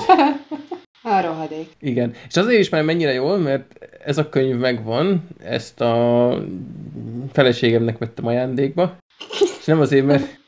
[1.04, 1.68] A rohadék.
[1.80, 2.12] igen.
[2.28, 6.34] És azért is már mennyire jól, mert ez a könyv megvan, ezt a
[7.32, 8.96] feleségemnek vettem ajándékba.
[9.58, 10.40] És nem azért, mert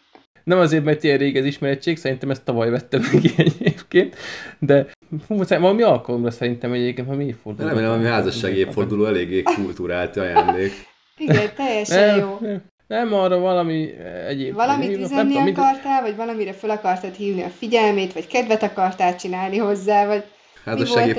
[0.44, 4.16] nem azért, mert ilyen rég ez ismerettség, szerintem ezt tavaly vettem meg egyébként,
[4.58, 4.86] de
[5.28, 7.68] hú, valami alkalomra szerintem egyébként, ha mi De fordul.
[7.68, 10.72] remélem, ami házassági évforduló eléggé kultúrált ajándék.
[11.16, 12.38] Igen, teljesen Nem, jó.
[12.40, 13.94] nem, nem arra valami
[14.28, 14.54] egyéb.
[14.54, 18.62] Valamit nem üzenni tudom, mit- akartál, vagy valamire fel akartad hívni a figyelmét, vagy kedvet
[18.62, 20.24] akartál csinálni hozzá, vagy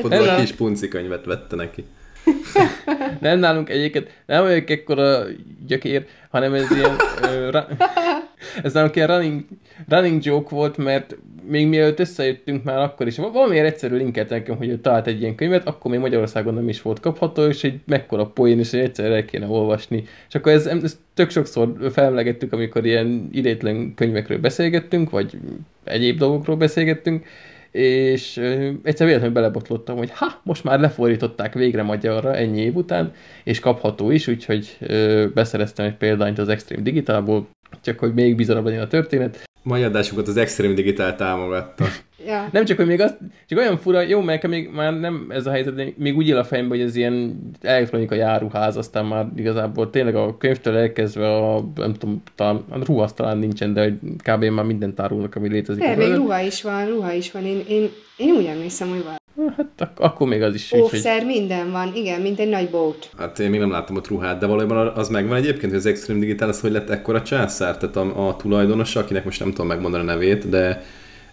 [0.01, 0.35] volt a cél?
[0.39, 1.85] kis punci könyvet vette neki.
[3.19, 5.23] Nem nálunk egyébként, nem vagyok ekkora
[5.67, 7.67] gyökér, hanem ez ilyen, ö, ra,
[8.63, 9.43] ez nálunk ilyen running,
[9.87, 11.15] running joke volt, mert
[11.47, 15.35] még mielőtt összejöttünk már akkor is, valamiért egyszerű linkelt nekem, hogy ő talált egy ilyen
[15.35, 19.11] könyvet, akkor még Magyarországon nem is volt kapható, és egy mekkora poén, és hogy egyszer
[19.11, 20.03] el kéne olvasni.
[20.27, 25.37] És akkor ez, ez tök sokszor felmlegettük, amikor ilyen idétlen könyvekről beszélgettünk, vagy
[25.83, 27.25] egyéb dolgokról beszélgettünk,
[27.71, 28.37] és
[28.83, 34.11] egyszer véletlenül belebotlottam, hogy ha, most már lefordították végre magyarra ennyi év után, és kapható
[34.11, 37.47] is, úgyhogy ö, beszereztem egy példányt az Extreme Digitalból,
[37.81, 39.43] csak hogy még bizarabb legyen a történet.
[39.65, 41.85] Mai adásunkat az Extreme Digital támogatta.
[42.25, 42.49] Ja.
[42.51, 43.17] Nem csak, hogy még azt,
[43.47, 46.37] csak olyan fura, jó, mert még már nem ez a helyzet, de még úgy él
[46.37, 51.63] a fejembe, hogy ez ilyen elektronikai járuház, aztán már igazából tényleg a könyvtől elkezdve a,
[51.75, 54.43] nem tudom, talán, a ruha az talán nincsen, de hogy kb.
[54.43, 55.83] már mindent árulnak, ami létezik.
[55.83, 57.45] De, még ruha is van, ruha is van.
[57.45, 59.15] Én, én, én úgy emlékszem, hogy van.
[59.57, 60.71] Hát ak- akkor még az is.
[60.71, 61.91] Óvszer, minden van.
[61.95, 63.09] Igen, mint egy nagy bót.
[63.17, 66.19] Hát én még nem láttam ott ruhát, de valójában az megvan egyébként, hogy az Extreme
[66.19, 70.03] Digital az hogy lett ekkora császár, tehát a, a tulajdonosa, akinek most nem tudom megmondani
[70.03, 70.83] a nevét, de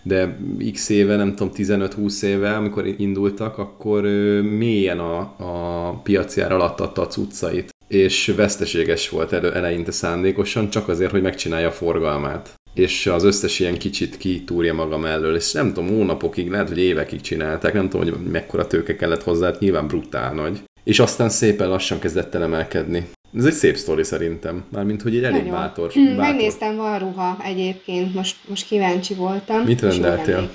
[0.03, 0.39] de
[0.73, 4.03] x éve, nem tudom, 15-20 éve, amikor indultak, akkor
[4.43, 10.89] mélyen a, a piacjár alatt adta a cuccait, és veszteséges volt elő, eleinte szándékosan, csak
[10.89, 15.73] azért, hogy megcsinálja a forgalmát és az összes ilyen kicsit kitúrja maga mellől, és nem
[15.73, 19.87] tudom, hónapokig, lehet, hogy évekig csinálták, nem tudom, hogy mekkora tőke kellett hozzá, hát nyilván
[19.87, 20.63] brutál nagy.
[20.85, 23.07] És aztán szépen lassan kezdett el emelkedni.
[23.37, 25.53] Ez egy szép sztori szerintem, mármint, hogy egy elég Nagyon.
[25.55, 26.17] bátor, Hm, bátor.
[26.17, 29.61] Megnéztem, van ruha egyébként, most, most kíváncsi voltam.
[29.63, 30.51] Mit rendeltél?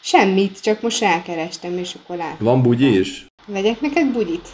[0.00, 2.46] Semmit, csak most rákerestem, és akkor láttam.
[2.46, 3.26] Van bugyi is?
[3.46, 4.48] Vegyek neked bugyit?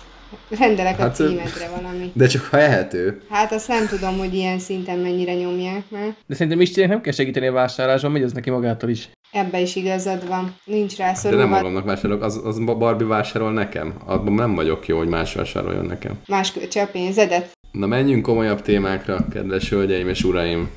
[0.58, 2.10] Rendelek Hát, a címedre valami.
[2.14, 3.20] De csak ha ehető.
[3.30, 6.14] Hát azt nem tudom, hogy ilyen szinten mennyire nyomják már.
[6.26, 9.08] De szerintem Istinek nem kell segíteni a vásárlásban, megy az neki magától is.
[9.32, 10.54] Ebbe is igazad van.
[10.64, 11.46] Nincs rá De nem szorulva.
[11.46, 13.94] magamnak vásárolok, az, az Barbie vásárol nekem.
[14.04, 16.12] Abban nem vagyok jó, hogy más vásároljon nekem.
[16.26, 17.56] Más költse a pénzedet.
[17.72, 20.70] Na menjünk komolyabb témákra, kedves hölgyeim és uraim.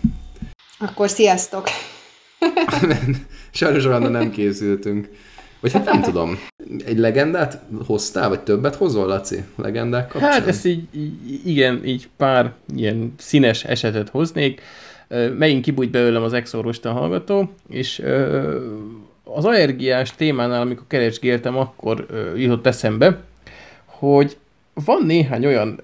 [0.80, 1.68] Akkor sziasztok!
[3.52, 5.10] Sajnos arra nem készültünk.
[5.60, 6.40] Vagy hát nem tudom.
[6.86, 9.44] Egy legendát hoztál, vagy többet hozol, Laci?
[9.56, 10.32] Legendák kapcsán?
[10.32, 10.84] Hát ezt így,
[11.46, 14.62] igen, így pár ilyen színes esetet hoznék.
[15.38, 18.04] Megint kibújt belőlem az exorosta hallgató, és
[19.24, 22.06] az allergiás témánál, amikor keresgéltem, akkor
[22.36, 23.20] jutott eszembe,
[23.86, 24.38] hogy
[24.74, 25.80] van néhány olyan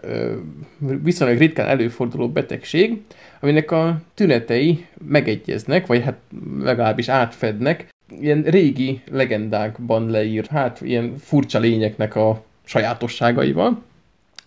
[1.03, 3.01] viszonylag ritkán előforduló betegség,
[3.39, 6.17] aminek a tünetei megegyeznek, vagy hát
[6.59, 13.81] legalábbis átfednek ilyen régi legendákban leírt, hát ilyen furcsa lényeknek a sajátosságaival.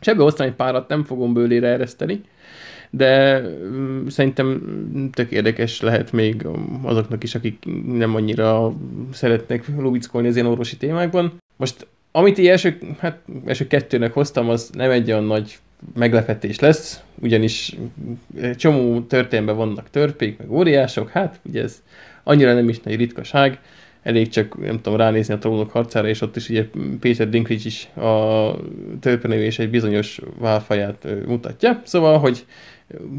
[0.00, 2.20] És ebből hoztam egy párat, nem fogom bőlére ereszteni,
[2.90, 4.60] de mm, szerintem
[5.12, 6.46] tök érdekes lehet még
[6.82, 8.74] azoknak is, akik nem annyira
[9.12, 11.32] szeretnek lubickolni az ilyen orvosi témákban.
[11.56, 15.58] Most amit így első, hát első kettőnek hoztam, az nem egy olyan nagy
[15.94, 17.76] meglepetés lesz, ugyanis
[18.56, 21.82] csomó történetben vannak törpék, meg óriások, hát ugye ez
[22.22, 23.58] annyira nem is nagy ritkaság,
[24.02, 26.66] elég csak, nem tudom, ránézni a trónok harcára, és ott is ugye
[27.00, 28.54] Péter Dinklage is a
[29.00, 31.82] törpenő és egy bizonyos válfaját mutatja.
[31.84, 32.44] Szóval, hogy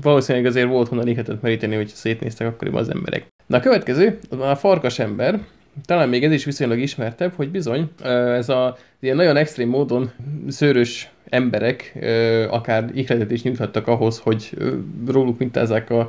[0.01, 3.26] valószínűleg azért volt honnan lehetett meríteni, hogy szétnéztek akkoriban az emberek.
[3.45, 5.39] Na a következő, a farkas ember,
[5.86, 10.11] talán még ez is viszonylag ismertebb, hogy bizony ez a ilyen nagyon extrém módon
[10.47, 11.97] szőrös emberek
[12.49, 14.57] akár ihletet is nyújthattak ahhoz, hogy
[15.07, 16.07] róluk mintázzák a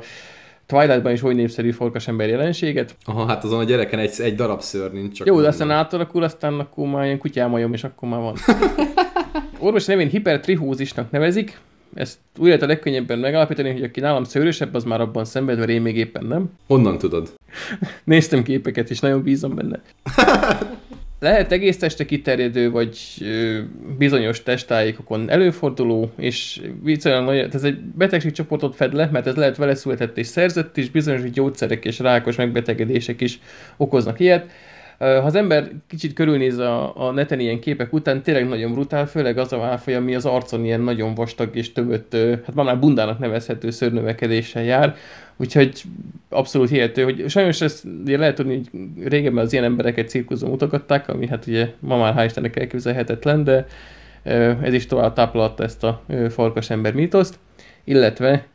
[0.65, 2.95] Twilightban is oly népszerű farkasember jelenséget.
[3.05, 5.17] Aha, hát azon a gyereken egy, egy darab szőr nincs.
[5.17, 8.35] Csak Jó, de aztán átalakul, aztán akkor már ilyen kutyámajom, és akkor már van.
[9.59, 11.59] Orvos nevén hipertrihózisnak nevezik,
[11.95, 15.69] ezt úgy lehet a legkönnyebben megállapítani, hogy aki nálam szőrösebb, az már abban szenved, mert
[15.69, 16.51] én még éppen nem.
[16.67, 17.33] Honnan tudod?
[18.03, 19.81] Néztem képeket, és nagyon bízom benne.
[21.19, 23.59] Lehet egész teste kiterjedő, vagy ö,
[23.97, 29.75] bizonyos testájékokon előforduló, és viszonylag nagy, ez egy betegségcsoportot fed le, mert ez lehet vele
[29.75, 33.39] született és szerzett is, bizonyos gyógyszerek és rákos megbetegedések is
[33.77, 34.51] okoznak ilyet.
[34.97, 39.37] Ha az ember kicsit körülnéz a, a neten ilyen képek után, tényleg nagyon brutál, főleg
[39.37, 42.15] az a válfaj, ami az arcon ilyen nagyon vastag és többött,
[42.45, 44.95] hát már bundának nevezhető szörnövekedéssel jár,
[45.37, 45.81] úgyhogy
[46.29, 48.69] abszolút hihető, hogy sajnos ezt ugye lehet tudni, hogy
[49.07, 53.65] régebben az ilyen embereket cirkuszon mutogatták, ami hát ugye ma már hál' Istennek elképzelhetetlen, de
[54.61, 57.39] ez is tovább táplálta ezt a farkas ember mítoszt,
[57.83, 58.47] illetve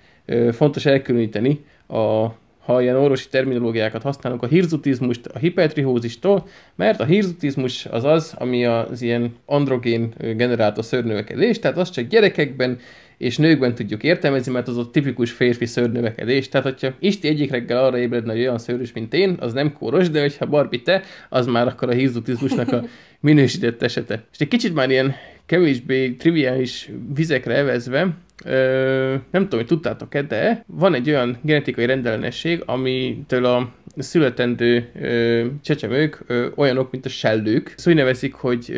[0.53, 2.27] fontos elkülöníteni a
[2.69, 8.65] ha ilyen orvosi terminológiákat használunk, a hirzutizmust a hipertrihózistól, mert a hirzutizmus az az, ami
[8.65, 12.79] az ilyen androgén generált a szörnövekedés, tehát az csak gyerekekben
[13.19, 16.49] és nőkben tudjuk értelmezni, mert az a tipikus férfi szörnövekedés.
[16.49, 20.11] Tehát, hogyha Isti egyik reggel arra ébredne, hogy olyan szőrös, mint én, az nem kóros,
[20.11, 22.83] de hogyha Barbie te, az már akkor a hirzutizmusnak a
[23.21, 24.25] minősített esete.
[24.33, 25.15] És egy kicsit már ilyen
[25.47, 32.63] kevésbé triviális vizekre evezve, Ö, nem tudom, hogy tudtátok-e, de van egy olyan genetikai rendellenesség,
[32.67, 37.75] amitől a születendő ö, csecsemők ö, olyanok, mint a sellők.
[37.77, 38.73] Szóval nevezik, hogy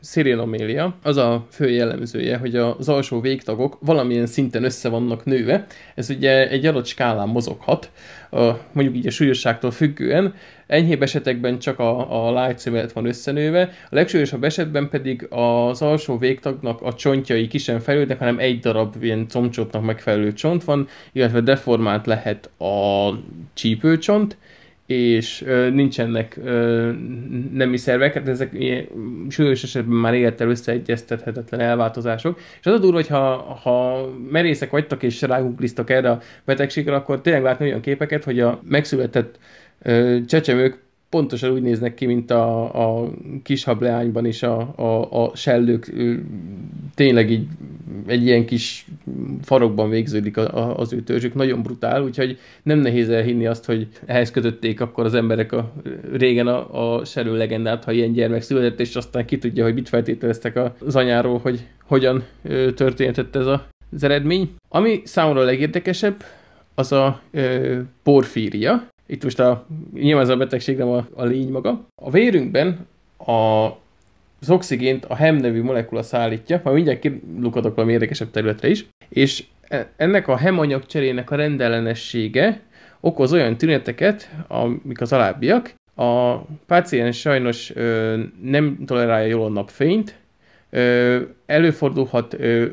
[0.00, 0.96] szirinomélia.
[1.02, 5.66] Az a fő jellemzője, hogy az alsó végtagok valamilyen szinten össze vannak nőve.
[5.94, 7.90] Ez ugye egy adott skálán mozoghat,
[8.30, 10.34] a, mondjuk így a súlyosságtól függően,
[10.68, 16.82] Enyhébb esetekben csak a, a lágyszövelet van összenőve, a legsúlyosabb esetben pedig az alsó végtagnak
[16.82, 22.06] a csontjai ki sem fejlődnek, hanem egy darab ilyen combcsontnak megfelelő csont van, illetve deformált
[22.06, 23.10] lehet a
[23.54, 24.36] csípőcsont,
[24.86, 26.90] és ö, nincsenek ö,
[27.52, 28.86] nemi szervek, hát ezek ilyen,
[29.28, 32.38] súlyos esetben már élettel összeegyeztethetetlen elváltozások.
[32.60, 37.20] És az a durva, hogy ha, ha merészek vagytok és rágugliztok erre a betegségre, akkor
[37.20, 39.38] tényleg látni olyan képeket, hogy a megszületett
[40.26, 40.78] csecsemők
[41.10, 42.62] pontosan úgy néznek ki, mint a,
[43.02, 43.10] a
[43.42, 45.92] kis hableányban is a, a, a sellők
[46.94, 47.46] tényleg így
[48.06, 48.86] egy ilyen kis
[49.42, 53.88] farokban végződik a, a, az ő törzsük, nagyon brutál, úgyhogy nem nehéz elhinni azt, hogy
[54.06, 55.72] ehhez kötötték akkor az emberek a,
[56.12, 59.88] régen a, a sellő legendát, ha ilyen gyermek született, és aztán ki tudja, hogy mit
[59.88, 62.24] feltételeztek az anyáról, hogy hogyan
[62.74, 64.50] történhetett ez a, az eredmény.
[64.68, 66.24] Ami számomra a legérdekesebb,
[66.74, 71.50] az a ö, porfíria, itt most a, nyilván ez a betegség nem a, a lény
[71.50, 71.86] maga.
[72.02, 72.86] A vérünkben
[73.16, 73.66] a,
[74.40, 79.44] az oxigént a HEM nevű molekula szállítja, majd mindjárt kilukadok valami érdekesebb területre is, és
[79.68, 82.60] e, ennek a HEM anyagcserének a rendellenessége
[83.00, 85.74] okoz olyan tüneteket, amik az alábbiak.
[85.94, 86.36] A
[86.66, 90.14] páciens sajnos ö, nem tolerálja jól a napfényt,
[90.70, 92.66] ö, előfordulhat ö,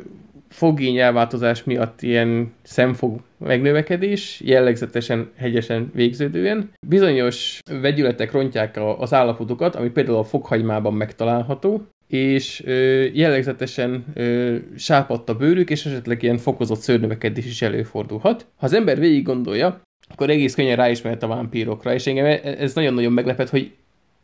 [0.56, 6.72] fogény elváltozás miatt ilyen szemfog megnövekedés, jellegzetesen hegyesen végződően.
[6.88, 15.30] Bizonyos vegyületek rontják az állapotokat, ami például a fokhagymában megtalálható, és ö, jellegzetesen ö, sápadt
[15.30, 18.46] a bőrük, és esetleg ilyen fokozott szőrnövekedés is előfordulhat.
[18.56, 22.74] Ha az ember végig gondolja, akkor egész könnyen ráismert a vámpírokra, és engem e-, ez
[22.74, 23.72] nagyon-nagyon meglepett, hogy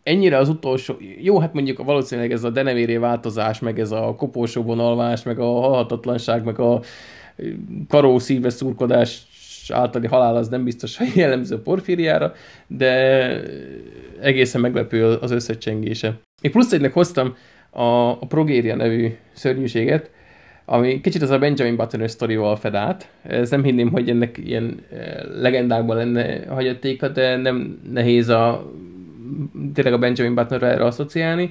[0.03, 4.61] ennyire az utolsó, jó, hát mondjuk valószínűleg ez a denevéré változás, meg ez a kopósó
[4.61, 6.81] vonalvás, meg a halhatatlanság, meg a
[7.87, 9.21] karó szíve szurkodás
[9.69, 12.33] általi halál az nem biztos, hogy jellemző porfíriára,
[12.67, 13.41] de
[14.21, 16.19] egészen meglepő az összecsengése.
[16.41, 17.35] Még plusz egynek hoztam
[17.69, 20.11] a, a Progéria nevű szörnyűséget,
[20.65, 23.09] ami kicsit az a Benjamin Button sztorival fed át.
[23.23, 24.79] Ez nem hinném, hogy ennek ilyen
[25.39, 28.71] legendákban lenne hagyatéka, de nem nehéz a
[29.73, 31.49] tényleg a Benjamin Buttonra erre asszociálni.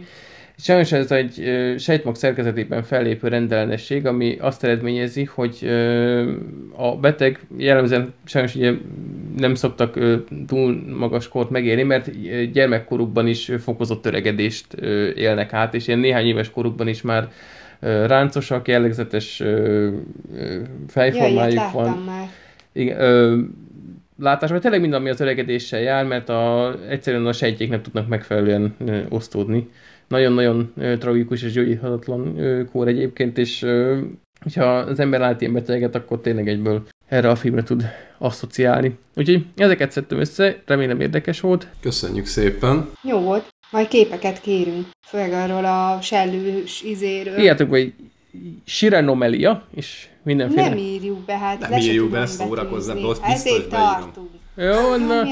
[0.56, 5.70] Sajnos ez egy sejtmag szerkezetében fellépő rendellenesség, ami azt eredményezi, hogy
[6.76, 8.72] a beteg jellemzően sajnos ugye
[9.36, 9.98] nem szoktak
[10.46, 12.10] túl magas kort megélni, mert
[12.52, 14.74] gyermekkorukban is fokozott öregedést
[15.14, 17.28] élnek át, és ilyen néhány éves korukban is már
[18.06, 19.42] ráncosak, jellegzetes
[20.88, 22.02] fejformájuk ja, van.
[22.06, 22.28] Már.
[22.72, 23.38] Igen, ö,
[24.20, 28.08] látás, mert tényleg minden, ami az öregedéssel jár, mert a, egyszerűen a sejtjék nem tudnak
[28.08, 29.68] megfelelően ö, osztódni.
[30.08, 32.38] Nagyon-nagyon ö, tragikus és gyógyíthatatlan
[32.72, 33.98] kór egyébként, és ö,
[34.40, 37.84] hogyha az ember lát ilyen beteget, akkor tényleg egyből erre a filmre tud
[38.18, 38.98] asszociálni.
[39.16, 41.66] Úgyhogy ezeket szedtem össze, remélem érdekes volt.
[41.80, 42.90] Köszönjük szépen!
[43.02, 43.48] Jó volt.
[43.70, 47.38] Majd képeket kérünk, főleg arról a sellős izéről.
[47.38, 47.92] Írjátok, hogy
[48.64, 50.68] Sirenomelia, és mindenféle...
[50.68, 54.28] Nem írjuk be, hát Nem írjuk be, szórakozzam, rossz, biztos Ezért tartunk.
[54.56, 55.22] Jó, na.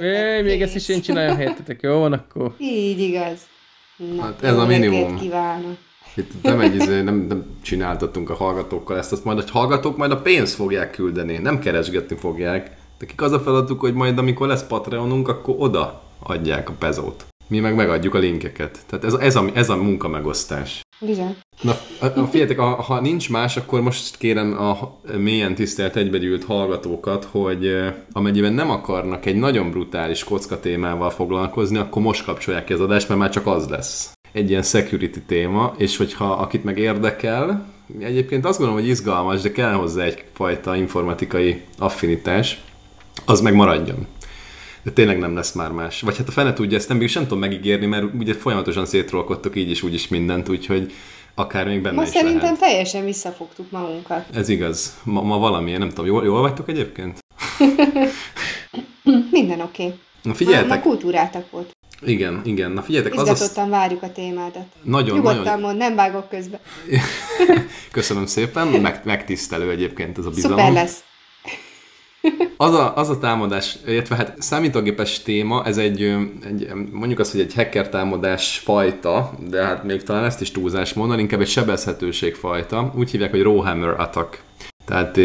[0.00, 1.80] É, még ezt is én csináljam helyettetek.
[1.82, 2.54] Jó van, akkor.
[2.58, 3.38] Így igaz.
[4.16, 5.18] Na, Hát ez a minimum.
[5.18, 5.76] Kívánok.
[6.16, 10.10] Itt nem, egy, izé, nem, nem csináltatunk a hallgatókkal ezt, azt majd a hallgatók majd
[10.10, 12.76] a pénzt fogják küldeni, nem keresgetni fogják.
[12.98, 17.26] Nekik az a feladatuk, hogy majd amikor lesz Patreonunk, akkor oda adják a pezót.
[17.48, 18.78] Mi meg megadjuk a linkeket.
[18.86, 20.80] Tehát ez, ez, a, ez a munka megosztás.
[21.00, 21.36] Bizony.
[21.62, 21.74] Na,
[22.26, 27.76] figyeljetek, ha nincs más, akkor most kérem a mélyen tisztelt egybegyűlt hallgatókat, hogy
[28.12, 33.08] amennyiben nem akarnak egy nagyon brutális kocka témával foglalkozni, akkor most kapcsolják ki az adást,
[33.08, 34.12] mert már csak az lesz.
[34.32, 37.66] Egy ilyen security téma, és hogyha akit meg érdekel,
[38.00, 42.60] egyébként azt gondolom, hogy izgalmas, de kell hozzá egyfajta informatikai affinitás,
[43.24, 44.06] az meg maradjon.
[44.86, 46.00] De tényleg nem lesz már más.
[46.00, 49.70] Vagy hát a fene tudja, ezt nem, nem tudom megígérni, mert ugye folyamatosan szétrolkodtok így
[49.70, 50.92] is, úgy is mindent, úgyhogy
[51.34, 52.58] akár még benne Ma is szerintem lehet.
[52.58, 54.24] teljesen visszafogtuk magunkat.
[54.32, 54.98] Ez igaz.
[55.04, 57.18] Ma, ma valamilyen, nem tudom, jól, jól vagytok egyébként?
[59.30, 59.82] Minden oké.
[59.82, 59.86] Okay.
[59.86, 61.76] Na Ma, ma figyeljetek, kultúrátak volt.
[62.02, 63.40] igen, igen, na figyeljetek, az az...
[63.40, 64.66] Izgatottan várjuk a témádat.
[64.82, 65.60] Nagyon, Nyugodtan nagyon...
[65.60, 66.60] mond, nem vágok közbe.
[67.92, 70.58] Köszönöm szépen, meg, megtisztelő egyébként ez a bizalom.
[70.58, 71.04] Szuper lesz.
[72.56, 76.02] Az a, az a támadás, illetve hát számítógépes téma, ez egy,
[76.46, 80.92] egy, mondjuk azt, hogy egy hacker támadás fajta, de hát még talán ezt is túlzás
[80.92, 82.92] mondani, inkább egy sebezhetőség fajta.
[82.96, 84.42] Úgy hívják, hogy Rowhammer attack.
[84.84, 85.16] Tehát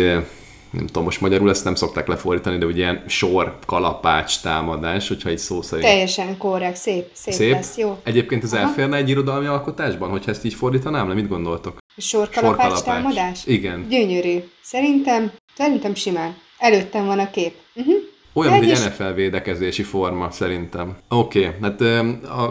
[0.71, 5.29] nem tudom, most magyarul ezt nem szokták lefordítani, de ugye ilyen sor kalapács támadás, hogyha
[5.29, 5.87] egy szó szerint.
[5.87, 7.51] Teljesen korrekt, szép, szép, Szép.
[7.51, 7.99] lesz, jó.
[8.03, 8.61] Egyébként ez Aha.
[8.61, 11.13] elférne egy irodalmi alkotásban, hogyha ezt így fordítanám le?
[11.13, 11.77] Mit gondoltok?
[11.97, 13.45] Sorkalapács támadás?
[13.45, 13.85] Igen.
[13.89, 14.37] Gyönyörű.
[14.61, 16.35] Szerintem, szerintem simán.
[16.61, 17.53] Előttem van a kép.
[17.75, 17.93] Uh-huh.
[18.33, 20.95] Olyan, mint egy is- NFL védekezési forma, szerintem.
[21.09, 21.51] Oké, okay.
[21.61, 21.83] hát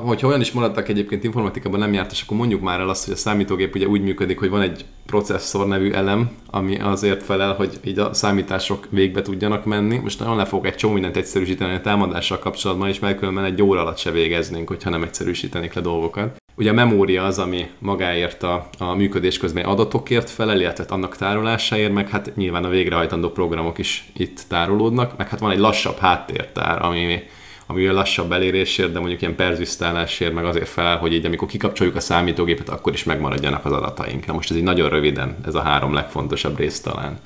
[0.02, 3.16] hogyha olyan is maradtak egyébként informatikában nem jártas, akkor mondjuk már el azt, hogy a
[3.16, 7.98] számítógép ugye úgy működik, hogy van egy processzor nevű elem, ami azért felel, hogy így
[7.98, 9.96] a számítások végbe tudjanak menni.
[9.96, 13.62] Most nagyon le fogok egy csomó mindent egyszerűsíteni a támadással kapcsolatban is, mert különben egy
[13.62, 16.39] óra alatt se végeznénk, hogyha nem egyszerűsítenék le dolgokat.
[16.54, 21.92] Ugye a memória az, ami magáért a, a működés közben adatokért felel, illetve annak tárolásáért,
[21.92, 26.82] meg hát nyilván a végrehajtandó programok is itt tárolódnak, meg hát van egy lassabb háttértár,
[26.84, 27.22] ami
[27.70, 31.96] ami a lassabb elérésért, de mondjuk ilyen perzisztálásért, meg azért felel, hogy így amikor kikapcsoljuk
[31.96, 34.26] a számítógépet, akkor is megmaradjanak az adataink.
[34.26, 37.18] Na most ez így nagyon röviden, ez a három legfontosabb rész talán.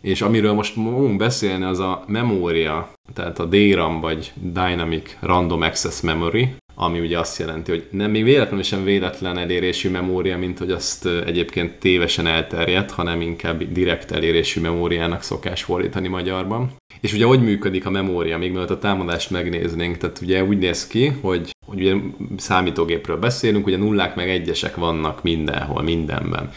[0.00, 6.00] És amiről most fogunk beszélni, az a memória, tehát a DRAM vagy Dynamic Random Access
[6.00, 10.70] Memory, ami ugye azt jelenti, hogy nem még véletlenül sem véletlen elérésű memória, mint hogy
[10.70, 16.70] azt egyébként tévesen elterjedt, hanem inkább direkt elérésű memóriának szokás fordítani magyarban.
[17.00, 20.86] És ugye hogy működik a memória, még mielőtt a támadást megnéznénk, tehát ugye úgy néz
[20.86, 21.94] ki, hogy, hogy ugye
[22.36, 26.52] számítógépről beszélünk, ugye nullák meg egyesek vannak mindenhol, mindenben.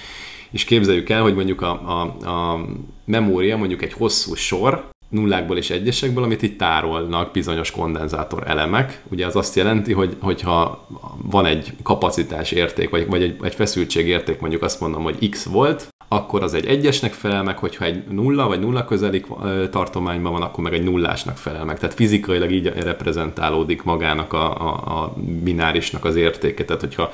[0.52, 2.66] És képzeljük el, hogy mondjuk a, a, a
[3.06, 9.02] memória mondjuk egy hosszú sor, nullákból és egyesekből, amit itt tárolnak bizonyos kondenzátor elemek.
[9.10, 10.88] Ugye az azt jelenti, hogy hogyha
[11.22, 15.44] van egy kapacitás érték, vagy, vagy egy, egy feszültség érték, mondjuk azt mondom, hogy x
[15.44, 19.26] volt, akkor az egy egyesnek felel meg, hogyha egy nulla vagy nulla közeli
[19.70, 21.80] tartományban van, akkor meg egy nullásnak felel meg.
[21.80, 26.66] Tehát fizikailag így reprezentálódik magának a, a, a binárisnak az értéke.
[26.66, 27.12] Tehát hogyha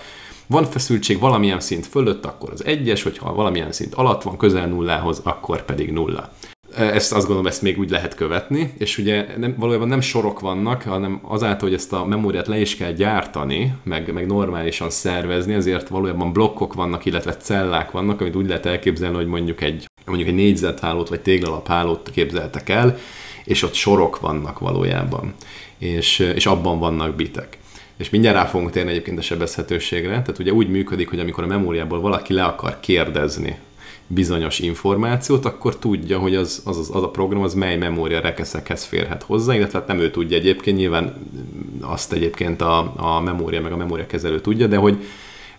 [0.47, 5.22] van feszültség valamilyen szint fölött, akkor az egyes, hogyha valamilyen szint alatt van, közel nullához,
[5.24, 6.32] akkor pedig nulla.
[6.76, 10.82] Ezt azt gondolom, ezt még úgy lehet követni, és ugye nem, valójában nem sorok vannak,
[10.82, 15.88] hanem azáltal, hogy ezt a memóriát le is kell gyártani, meg, meg normálisan szervezni, ezért
[15.88, 20.36] valójában blokkok vannak, illetve cellák vannak, amit úgy lehet elképzelni, hogy mondjuk egy, mondjuk egy
[20.36, 22.97] négyzethálót vagy téglalaphálót képzeltek el,
[23.45, 25.34] és ott sorok vannak valójában,
[25.78, 27.57] és, és abban vannak bitek.
[27.97, 31.47] És mindjárt rá fogunk térni egyébként a sebezhetőségre, tehát ugye úgy működik, hogy amikor a
[31.47, 33.57] memóriából valaki le akar kérdezni
[34.12, 39.24] bizonyos információt, akkor tudja, hogy az, az, az, a program az mely memória rekeszekhez férhet
[39.24, 41.14] hozzá, illetve hát nem ő tudja egyébként, nyilván
[41.82, 44.97] azt egyébként a, a memória meg a memóriakezelő tudja, de hogy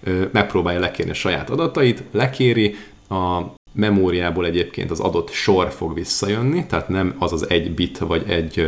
[0.03, 2.77] ö, megpróbálja lekérni a saját adatait, lekéri,
[3.09, 3.41] a
[3.73, 8.67] memóriából egyébként az adott sor fog visszajönni, tehát nem az az egy bit vagy egy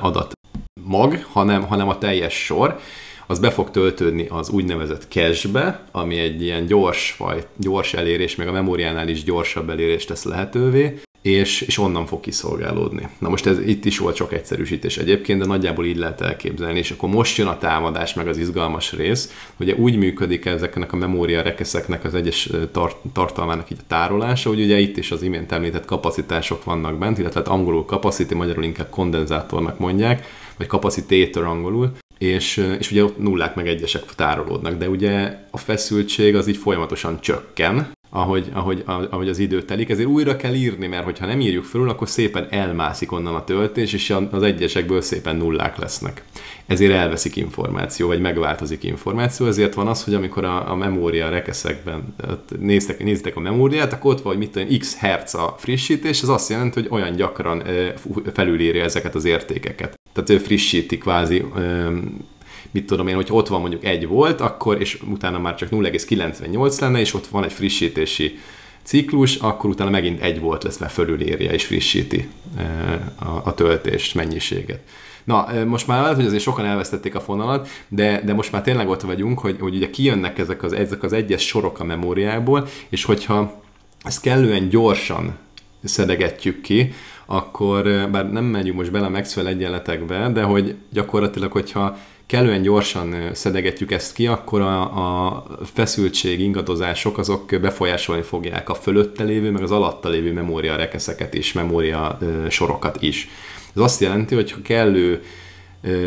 [0.00, 0.32] adat
[0.84, 2.78] mag, hanem, hanem a teljes sor,
[3.30, 8.46] az be fog töltődni az úgynevezett cache-be, ami egy ilyen gyors, vagy gyors elérés, még
[8.46, 13.08] a memóriánál is gyorsabb elérést tesz lehetővé, és, és onnan fog kiszolgálódni.
[13.18, 16.90] Na most ez itt is volt sok egyszerűsítés egyébként, de nagyjából így lehet elképzelni, és
[16.90, 19.48] akkor most jön a támadás, meg az izgalmas rész.
[19.60, 24.60] Ugye úgy működik ezeknek a memória rekeszeknek az egyes tar- tartalmának így a tárolása, hogy
[24.60, 28.90] ugye itt is az imént említett kapacitások vannak bent, illetve hát angolul capacity, magyarul inkább
[28.90, 30.26] kondenzátornak mondják,
[30.56, 36.36] vagy capacitator angolul, és, és ugye ott nullák meg egyesek tárolódnak, de ugye a feszültség
[36.36, 41.04] az így folyamatosan csökken, ahogy, ahogy, ahogy az idő telik, ezért újra kell írni, mert
[41.04, 45.76] hogyha nem írjuk föl, akkor szépen elmászik onnan a töltés, és az egyesekből szépen nullák
[45.76, 46.22] lesznek.
[46.66, 52.14] Ezért elveszik információ, vagy megváltozik információ, ezért van az, hogy amikor a, a memória rekeszekben
[52.58, 56.28] néztek, néztek a memóriát, akkor ott van, hogy mit tudom, x hertz a frissítés, ez
[56.28, 57.62] azt jelenti, hogy olyan gyakran
[58.32, 59.94] felülírja ezeket az értékeket.
[60.12, 61.44] Tehát ő frissíti kvázi
[62.70, 66.80] mit tudom én, hogy ott van mondjuk egy volt, akkor, és utána már csak 0,98
[66.80, 68.38] lenne, és ott van egy frissítési
[68.82, 72.28] ciklus, akkor utána megint egy volt lesz, mert fölülírja és frissíti
[73.18, 74.80] a, a töltést, mennyiséget.
[75.24, 78.88] Na, most már lehet, hogy azért sokan elvesztették a fonalat, de, de most már tényleg
[78.88, 83.04] ott vagyunk, hogy, hogy ugye kijönnek ezek az, ezek az egyes sorok a memóriából, és
[83.04, 83.62] hogyha
[84.02, 85.36] ezt kellően gyorsan
[85.84, 86.92] szedegetjük ki,
[87.26, 91.98] akkor bár nem megyünk most bele a Maxwell egyenletekbe, de hogy gyakorlatilag, hogyha
[92.28, 94.80] kellően gyorsan szedegetjük ezt ki, akkor a,
[95.26, 101.34] a feszültség, ingadozások azok befolyásolni fogják a fölötte lévő, meg az alatta lévő memória rekeszeket
[101.34, 102.18] is, memória
[102.48, 103.28] sorokat is.
[103.76, 105.22] Ez azt jelenti, hogy ha kellő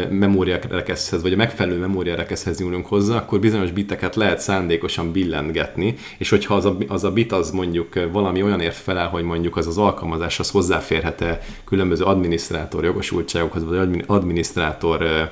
[0.10, 6.56] memóriarekeszhez, vagy a megfelelő memóriarekeszhez nyúlunk hozzá, akkor bizonyos biteket lehet szándékosan billentgetni, és hogyha
[6.56, 9.78] az a, az a bit az mondjuk valami olyan ért felel, hogy mondjuk az az
[9.78, 15.32] alkalmazáshoz hozzáférhet-e különböző adminisztrátor jogosultságokhoz, vagy adminisztrátor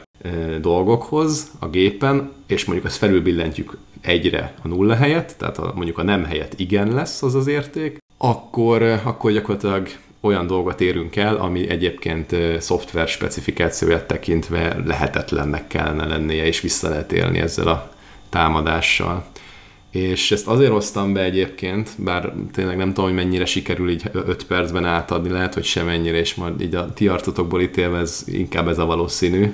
[0.61, 6.03] dolgokhoz a gépen, és mondjuk ezt felülbillentjük egyre a nulla helyett, tehát a, mondjuk a
[6.03, 9.87] nem helyett igen lesz az az érték, akkor, akkor gyakorlatilag
[10.21, 17.11] olyan dolgot érünk el, ami egyébként szoftver specifikációját tekintve lehetetlennek kellene lennie, és vissza lehet
[17.11, 17.91] élni ezzel a
[18.29, 19.25] támadással.
[19.91, 24.45] És ezt azért hoztam be egyébként, bár tényleg nem tudom, hogy mennyire sikerül így 5
[24.45, 28.77] percben átadni, lehet, hogy semennyire, és majd így a ti arcotokból ítélve ez inkább ez
[28.77, 29.53] a valószínű.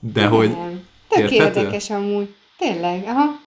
[0.00, 0.56] De hogy...
[1.08, 2.34] Tök érdekes amúgy.
[2.58, 3.40] Tényleg, aha.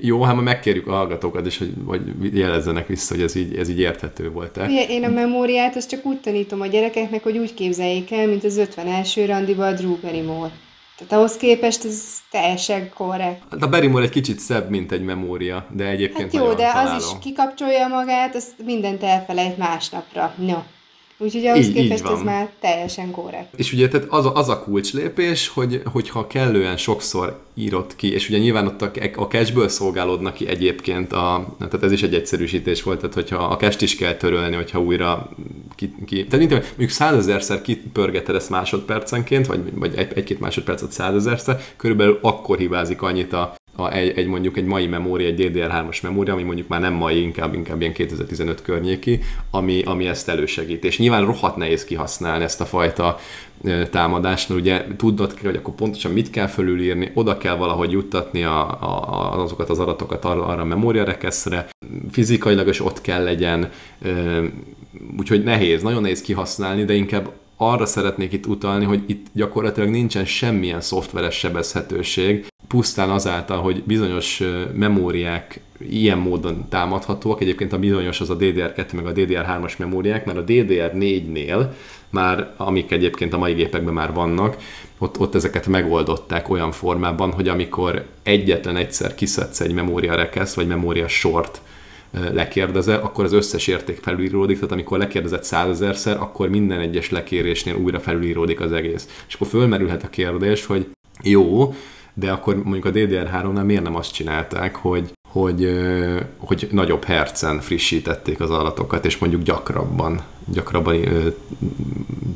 [0.00, 3.68] Jó, hát majd megkérjük a hallgatókat is, hogy vagy jelezzenek vissza, hogy ez így, ez
[3.68, 4.66] így érthető volt-e.
[4.88, 8.56] Én a memóriát azt csak úgy tanítom a gyerekeknek, hogy úgy képzeljék el, mint az
[8.56, 9.24] 51.
[9.26, 10.52] randiba a Drew Barrymore.
[10.96, 13.42] Tehát ahhoz képest ez teljesen korrekt.
[13.50, 16.94] Hát a Barrymore egy kicsit szebb, mint egy memória, de egyébként Hát jó, de találom.
[16.94, 20.34] az is kikapcsolja magát, azt mindent elfelejt másnapra.
[20.38, 20.58] No.
[21.24, 23.48] Úgyhogy ahhoz így, képest így ez már teljesen korrekt.
[23.56, 28.28] És ugye tehát az, a, az a kulcslépés, hogy, hogyha kellően sokszor írott ki, és
[28.28, 32.82] ugye nyilván ott a, a cache-ből szolgálódnak ki egyébként, a, tehát ez is egy egyszerűsítés
[32.82, 35.30] volt, tehát hogyha a cache is kell törölni, hogyha újra
[35.74, 42.18] ki, ki tehát mint, mondjuk százezerszer kipörgeted ezt másodpercenként, vagy, vagy egy-két másodpercet százezerszer, körülbelül
[42.22, 46.42] akkor hibázik annyit a, a, egy, egy, mondjuk egy mai memória, egy DDR3-as memória, ami
[46.42, 49.20] mondjuk már nem mai, inkább, inkább ilyen 2015 környéki,
[49.50, 50.84] ami, ami ezt elősegít.
[50.84, 53.18] És nyilván rohadt nehéz kihasználni ezt a fajta
[53.90, 58.42] támadást, mert ugye tudnod kell, hogy akkor pontosan mit kell fölülírni, oda kell valahogy juttatni
[58.42, 61.68] a, a, azokat az adatokat arra, arra a memóriarekeszre,
[62.10, 63.70] fizikailag is ott kell legyen,
[65.18, 67.30] úgyhogy nehéz, nagyon nehéz kihasználni, de inkább
[67.70, 74.42] arra szeretnék itt utalni, hogy itt gyakorlatilag nincsen semmilyen szoftveres sebezhetőség, pusztán azáltal, hogy bizonyos
[74.74, 80.38] memóriák ilyen módon támadhatóak, egyébként a bizonyos az a DDR2 meg a DDR3-as memóriák, mert
[80.38, 81.66] a DDR4-nél
[82.10, 84.56] már, amik egyébként a mai gépekben már vannak,
[84.98, 91.08] ott, ott ezeket megoldották olyan formában, hogy amikor egyetlen egyszer kiszedsz egy memóriarekeszt, vagy memória
[91.08, 91.60] sort
[92.32, 98.00] lekérdezel, akkor az összes érték felülíródik, tehát amikor lekérdezett százezerszer, akkor minden egyes lekérésnél újra
[98.00, 99.24] felülíródik az egész.
[99.28, 100.86] És akkor fölmerülhet a kérdés, hogy
[101.22, 101.74] jó,
[102.14, 105.70] de akkor mondjuk a DDR3-nál miért nem azt csinálták, hogy hogy,
[106.38, 111.00] hogy nagyobb hercen frissítették az adatokat, és mondjuk gyakrabban, gyakrabban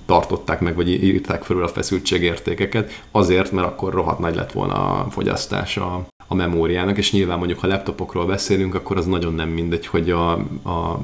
[0.07, 5.11] tartották meg, vagy írták felül a feszültségértékeket, azért, mert akkor rohadt nagy lett volna a
[5.11, 10.11] fogyasztása a memóriának, és nyilván mondjuk ha laptopokról beszélünk, akkor az nagyon nem mindegy, hogy
[10.11, 10.33] a,
[10.65, 11.01] a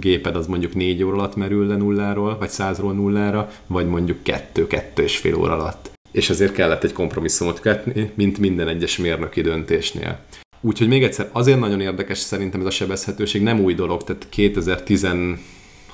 [0.00, 4.66] géped az mondjuk négy óra alatt merül le nulláról, vagy százról nullára, vagy mondjuk kettő,
[4.66, 5.90] kettő és fél óra alatt.
[6.12, 10.18] És ezért kellett egy kompromisszumot kötni, mint minden egyes mérnöki döntésnél.
[10.60, 15.36] Úgyhogy még egyszer, azért nagyon érdekes szerintem ez a sebezhetőség, nem új dolog, tehát 2016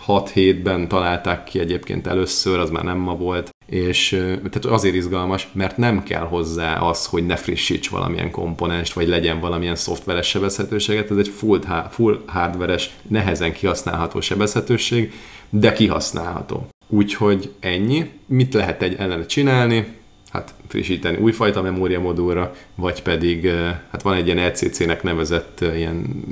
[0.06, 5.76] 7-ben találták ki egyébként először, az már nem ma volt, és tehát azért izgalmas, mert
[5.76, 11.16] nem kell hozzá az, hogy ne frissíts valamilyen komponenst, vagy legyen valamilyen szoftveres sebezhetőséget, ez
[11.16, 11.60] egy full,
[11.90, 15.12] full hardveres, nehezen kihasználható sebezhetőség,
[15.50, 16.68] de kihasználható.
[16.88, 18.10] Úgyhogy ennyi.
[18.26, 19.96] Mit lehet egy ellene csinálni?
[20.30, 23.50] Hát frissíteni újfajta memóriamodulra, vagy pedig
[23.90, 26.24] hát van egy ilyen LCC-nek nevezett ilyen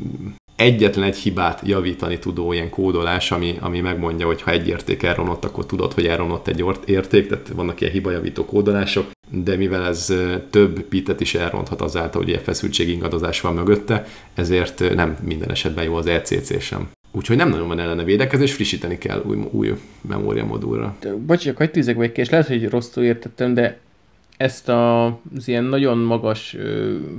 [0.56, 5.44] egyetlen egy hibát javítani tudó ilyen kódolás, ami, ami megmondja, hogy ha egy érték elronott,
[5.44, 10.14] akkor tudod, hogy elronott egy érték, tehát vannak ilyen hibajavító kódolások, de mivel ez
[10.50, 15.94] több bitet is elronthat azáltal, hogy ilyen feszültségingadozás van mögötte, ezért nem minden esetben jó
[15.94, 16.88] az ECC sem.
[17.12, 20.96] Úgyhogy nem nagyon van ellene védekezés, frissíteni kell új, új memória modulra.
[21.26, 23.78] Bocsi, hogy tűzek vagy és lehet, hogy rosszul értettem, de
[24.36, 26.56] ezt a, az ilyen nagyon magas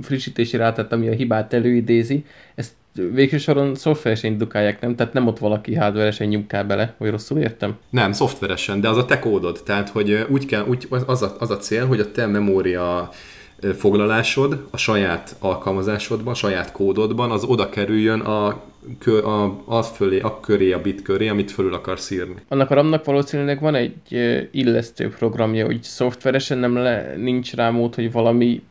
[0.02, 2.24] frissítési rátát, ami a hibát előidézi,
[2.54, 2.72] ezt
[3.12, 4.94] végső soron szoftveresen indukálják, nem?
[4.94, 7.76] Tehát nem ott valaki hardveresen nyugkál bele, hogy rosszul értem?
[7.90, 9.60] Nem, szoftveresen, de az a te kódod.
[9.64, 13.10] Tehát, hogy úgy kell, úgy, az, a, az a cél, hogy a te memória
[13.76, 18.46] foglalásod a saját alkalmazásodban, a saját kódodban, az oda kerüljön a,
[19.06, 22.34] a, az fölé, a köré, a bit köré, amit fölül akarsz írni.
[22.48, 23.94] Annak a RAM-nak valószínűleg van egy
[24.50, 28.62] illesztő programja, hogy szoftveresen nem le, nincs rá mód, hogy valami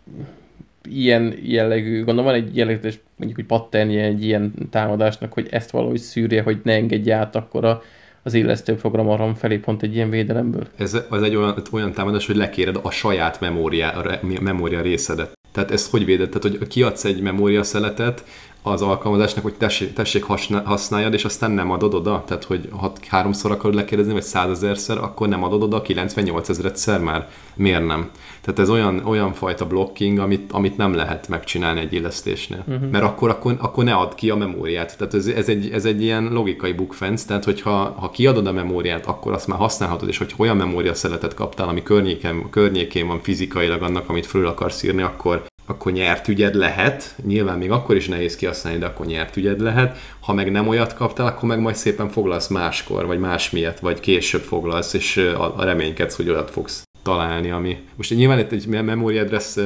[0.90, 5.98] ilyen jellegű, gondolom van egy jellegzetes mondjuk, hogy patternje egy ilyen támadásnak, hogy ezt valahogy
[5.98, 7.82] szűrje, hogy ne engedje át akkor a,
[8.24, 10.68] az illesztő program a RAM felé pont egy ilyen védelemből.
[10.78, 15.36] Ez az egy olyan, olyan támadás, hogy lekéred a saját memória, a memória részedet.
[15.52, 16.30] Tehát ezt hogy véded?
[16.30, 18.24] Tehát, hogy kiadsz egy memória szeletet,
[18.62, 20.24] az alkalmazásnak, hogy tessék, tessék
[20.64, 22.24] használjad, és aztán nem adod oda?
[22.28, 27.30] Tehát, hogy ha háromszor akarod lekérdezni, vagy százezerszer, akkor nem adod oda 98 ezeredszer már?
[27.56, 28.10] Miért nem?
[28.42, 32.64] Tehát ez olyan, olyan fajta blocking, amit, amit nem lehet megcsinálni egy illesztésnél.
[32.68, 32.90] Uh-huh.
[32.90, 34.98] Mert akkor, akkor, akkor ne add ki a memóriát.
[34.98, 39.06] Tehát ez, ez, egy, ez egy ilyen logikai bookfence, tehát hogyha ha kiadod a memóriát,
[39.06, 43.82] akkor azt már használhatod, és hogy olyan memória szeletet kaptál, ami környéken, környékén van fizikailag
[43.82, 48.36] annak, amit föl akarsz írni, akkor akkor nyert ügyed lehet, nyilván még akkor is nehéz
[48.36, 49.98] kihasználni, de akkor nyert ügyed lehet.
[50.20, 54.00] Ha meg nem olyat kaptál, akkor meg majd szépen foglalsz máskor, vagy más miatt, vagy
[54.00, 57.78] később foglalsz, és a, a reménykedsz, hogy olyat fogsz találni, ami...
[57.96, 59.58] Most nyilván itt egy memory address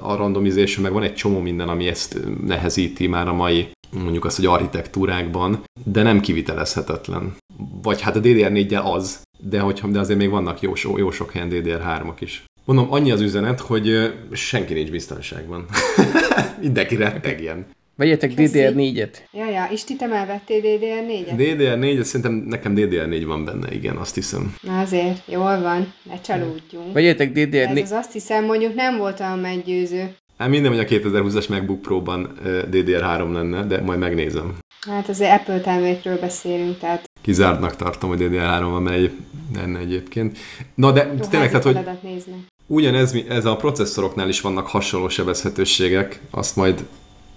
[0.00, 4.36] a randomization, meg van egy csomó minden, ami ezt nehezíti már a mai mondjuk azt,
[4.36, 7.36] hogy architektúrákban, de nem kivitelezhetetlen.
[7.82, 11.48] Vagy hát a DDR4-jel az, de, hogyha, de azért még vannak jó, jó sok helyen
[11.50, 12.44] DDR3-ak is.
[12.64, 15.66] Mondom, annyi az üzenet, hogy senki nincs biztonságban.
[16.62, 17.66] Mindenki rettegjen.
[17.96, 19.16] Vegyetek DDR4-et.
[19.32, 21.34] Ja, ja, és ti te vettél DDR4-et?
[21.36, 24.54] DDR4, szerintem nekem DDR4 van benne, igen, azt hiszem.
[24.60, 26.92] Na azért, jól van, ne csalódjunk.
[26.92, 27.76] Vegyetek DDR4.
[27.76, 30.16] Ez az azt hiszem, mondjuk nem volt olyan meggyőző.
[30.38, 34.54] Hát minden, hogy a 2020-as MacBook Pro-ban DDR3 lenne, de majd megnézem.
[34.90, 37.04] Hát azért Apple termékről beszélünk, tehát...
[37.20, 39.10] Kizártnak tartom, hogy DDR3 van megy
[39.54, 40.38] lenne egyébként.
[40.74, 42.44] Na de tényleg, tehát, hogy nézni.
[42.72, 46.84] Ugyanez ez a processzoroknál is vannak hasonló sebezhetőségek, azt majd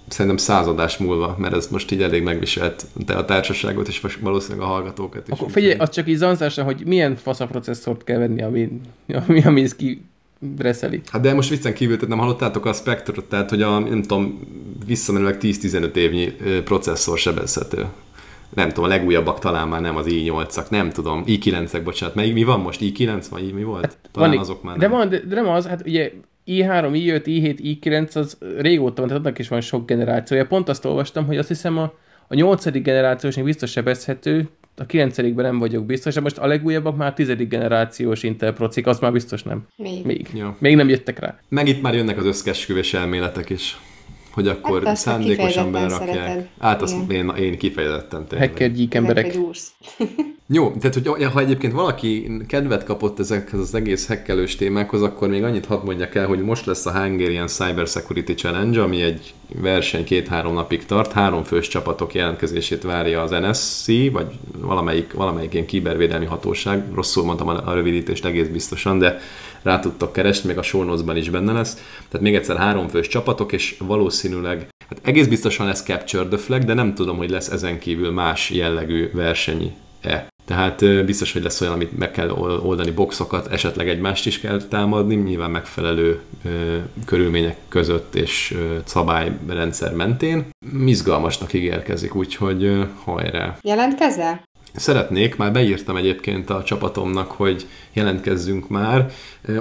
[0.07, 4.69] szerintem századás múlva, mert ez most így elég megviselt te a társaságot, és valószínűleg a
[4.69, 5.33] hallgatókat is.
[5.33, 8.69] Akkor figyelj, az csak így zanzásan, hogy milyen fasz a processzort kell venni, ami,
[9.27, 10.01] ami, ami ez ki
[10.39, 11.01] breszeli.
[11.11, 14.39] Hát de most viccen kívül, tehát nem hallottátok a Spectre-ot, tehát hogy a, nem tudom,
[14.85, 17.85] visszamenőleg 10-15 évnyi processzor sebezhető
[18.53, 22.43] nem tudom, a legújabbak talán már nem az i8-ak, nem tudom, i9-ek, bocsánat, melyik mi
[22.43, 23.81] van most, i9 vagy mi volt?
[23.81, 24.97] Hát talán van, azok már de nem.
[24.97, 26.11] van, de, de nem az, hát ugye
[26.45, 30.45] i3, i5, i7, i9 az régóta van, tehát annak is van sok generációja.
[30.45, 31.93] Pont azt olvastam, hogy azt hiszem a,
[32.27, 32.81] a 8.
[32.81, 37.35] generációs még biztos sebezhető, a 9 nem vagyok biztos, de most a legújabbak már 10.
[37.47, 39.67] generációs Intel procik, az már biztos nem.
[39.75, 40.05] Még.
[40.05, 40.55] Még, ja.
[40.59, 41.39] Még nem jöttek rá.
[41.49, 43.77] Meg itt már jönnek az összkesküvés elméletek is
[44.35, 46.47] hogy akkor hát szándékosan belerakják.
[46.59, 48.49] Hát azt én, én kifejezetten tényleg.
[48.49, 49.37] Hacker gyík emberek.
[50.47, 55.43] Jó, tehát hogy ha egyébként valaki kedvet kapott ezekhez az egész hekkelős témákhoz, akkor még
[55.43, 60.03] annyit hadd mondjak el, hogy most lesz a Hungarian Cyber Security Challenge, ami egy verseny
[60.03, 64.27] két-három napig tart, három fős csapatok jelentkezését várja az NSC, vagy
[64.57, 69.19] valamelyik, valamelyik ilyen kibervédelmi hatóság, rosszul mondtam a rövidítést egész biztosan, de
[69.65, 71.73] rá tudtok keresni, még a show is benne lesz.
[72.09, 76.63] Tehát még egyszer három fős csapatok, és valószínűleg, hát egész biztosan lesz Capture the Flag,
[76.63, 80.27] de nem tudom, hogy lesz ezen kívül más jellegű verseny-e.
[80.45, 82.29] Tehát biztos, hogy lesz olyan, amit meg kell
[82.63, 89.93] oldani boxokat, esetleg egymást is kell támadni, nyilván megfelelő ö, körülmények között és ö, szabályrendszer
[89.93, 90.45] mentén.
[90.85, 93.57] Izgalmasnak ígérkezik, úgyhogy ö, hajrá!
[93.61, 94.43] Jelentkezel?
[94.75, 99.11] Szeretnék, már beírtam egyébként a csapatomnak, hogy jelentkezzünk már.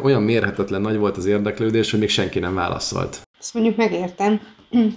[0.03, 3.20] Olyan mérhetetlen nagy volt az érdeklődés, hogy még senki nem válaszolt.
[3.39, 4.41] Azt mondjuk megértem,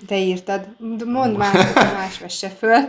[0.07, 0.67] te írtad,
[1.05, 2.79] mondd már, más vesse föl,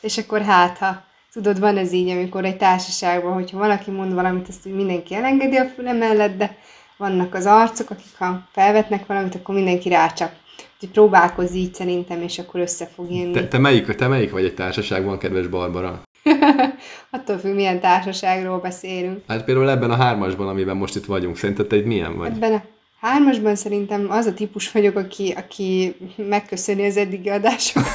[0.00, 1.02] és akkor hát, ha
[1.32, 5.64] tudod, van ez így, amikor egy társaságban, hogyha valaki mond valamit, azt mindenki elengedi a
[5.64, 6.56] füle mellett, de
[6.96, 10.30] vannak az arcok, akik ha felvetnek valamit, akkor mindenki rácsap.
[10.74, 13.32] Úgyhogy próbálkozz így szerintem, és akkor össze fog jönni.
[13.32, 16.02] Te, te, melyik, te melyik vagy egy társaságban, kedves Barbara?
[17.10, 19.22] Attól függ, milyen társaságról beszélünk.
[19.28, 22.30] Hát például ebben a hármasban, amiben most itt vagyunk, szerinted te egy milyen vagy?
[22.30, 22.62] Ebben a
[23.00, 27.92] hármasban szerintem az a típus vagyok, aki, aki megköszöni az eddigi adásokat.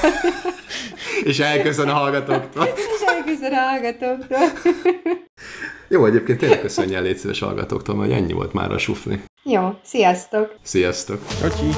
[1.24, 2.64] és elköszön a hallgatóktól.
[2.96, 4.74] és elköszön a hallgatóktól.
[5.88, 9.24] Jó, egyébként tényleg köszönjél légy szíves hallgatóktól, mert ennyi volt már a sufni.
[9.44, 10.56] Jó, sziasztok!
[10.62, 11.20] Sziasztok!
[11.42, 11.70] Kacsi!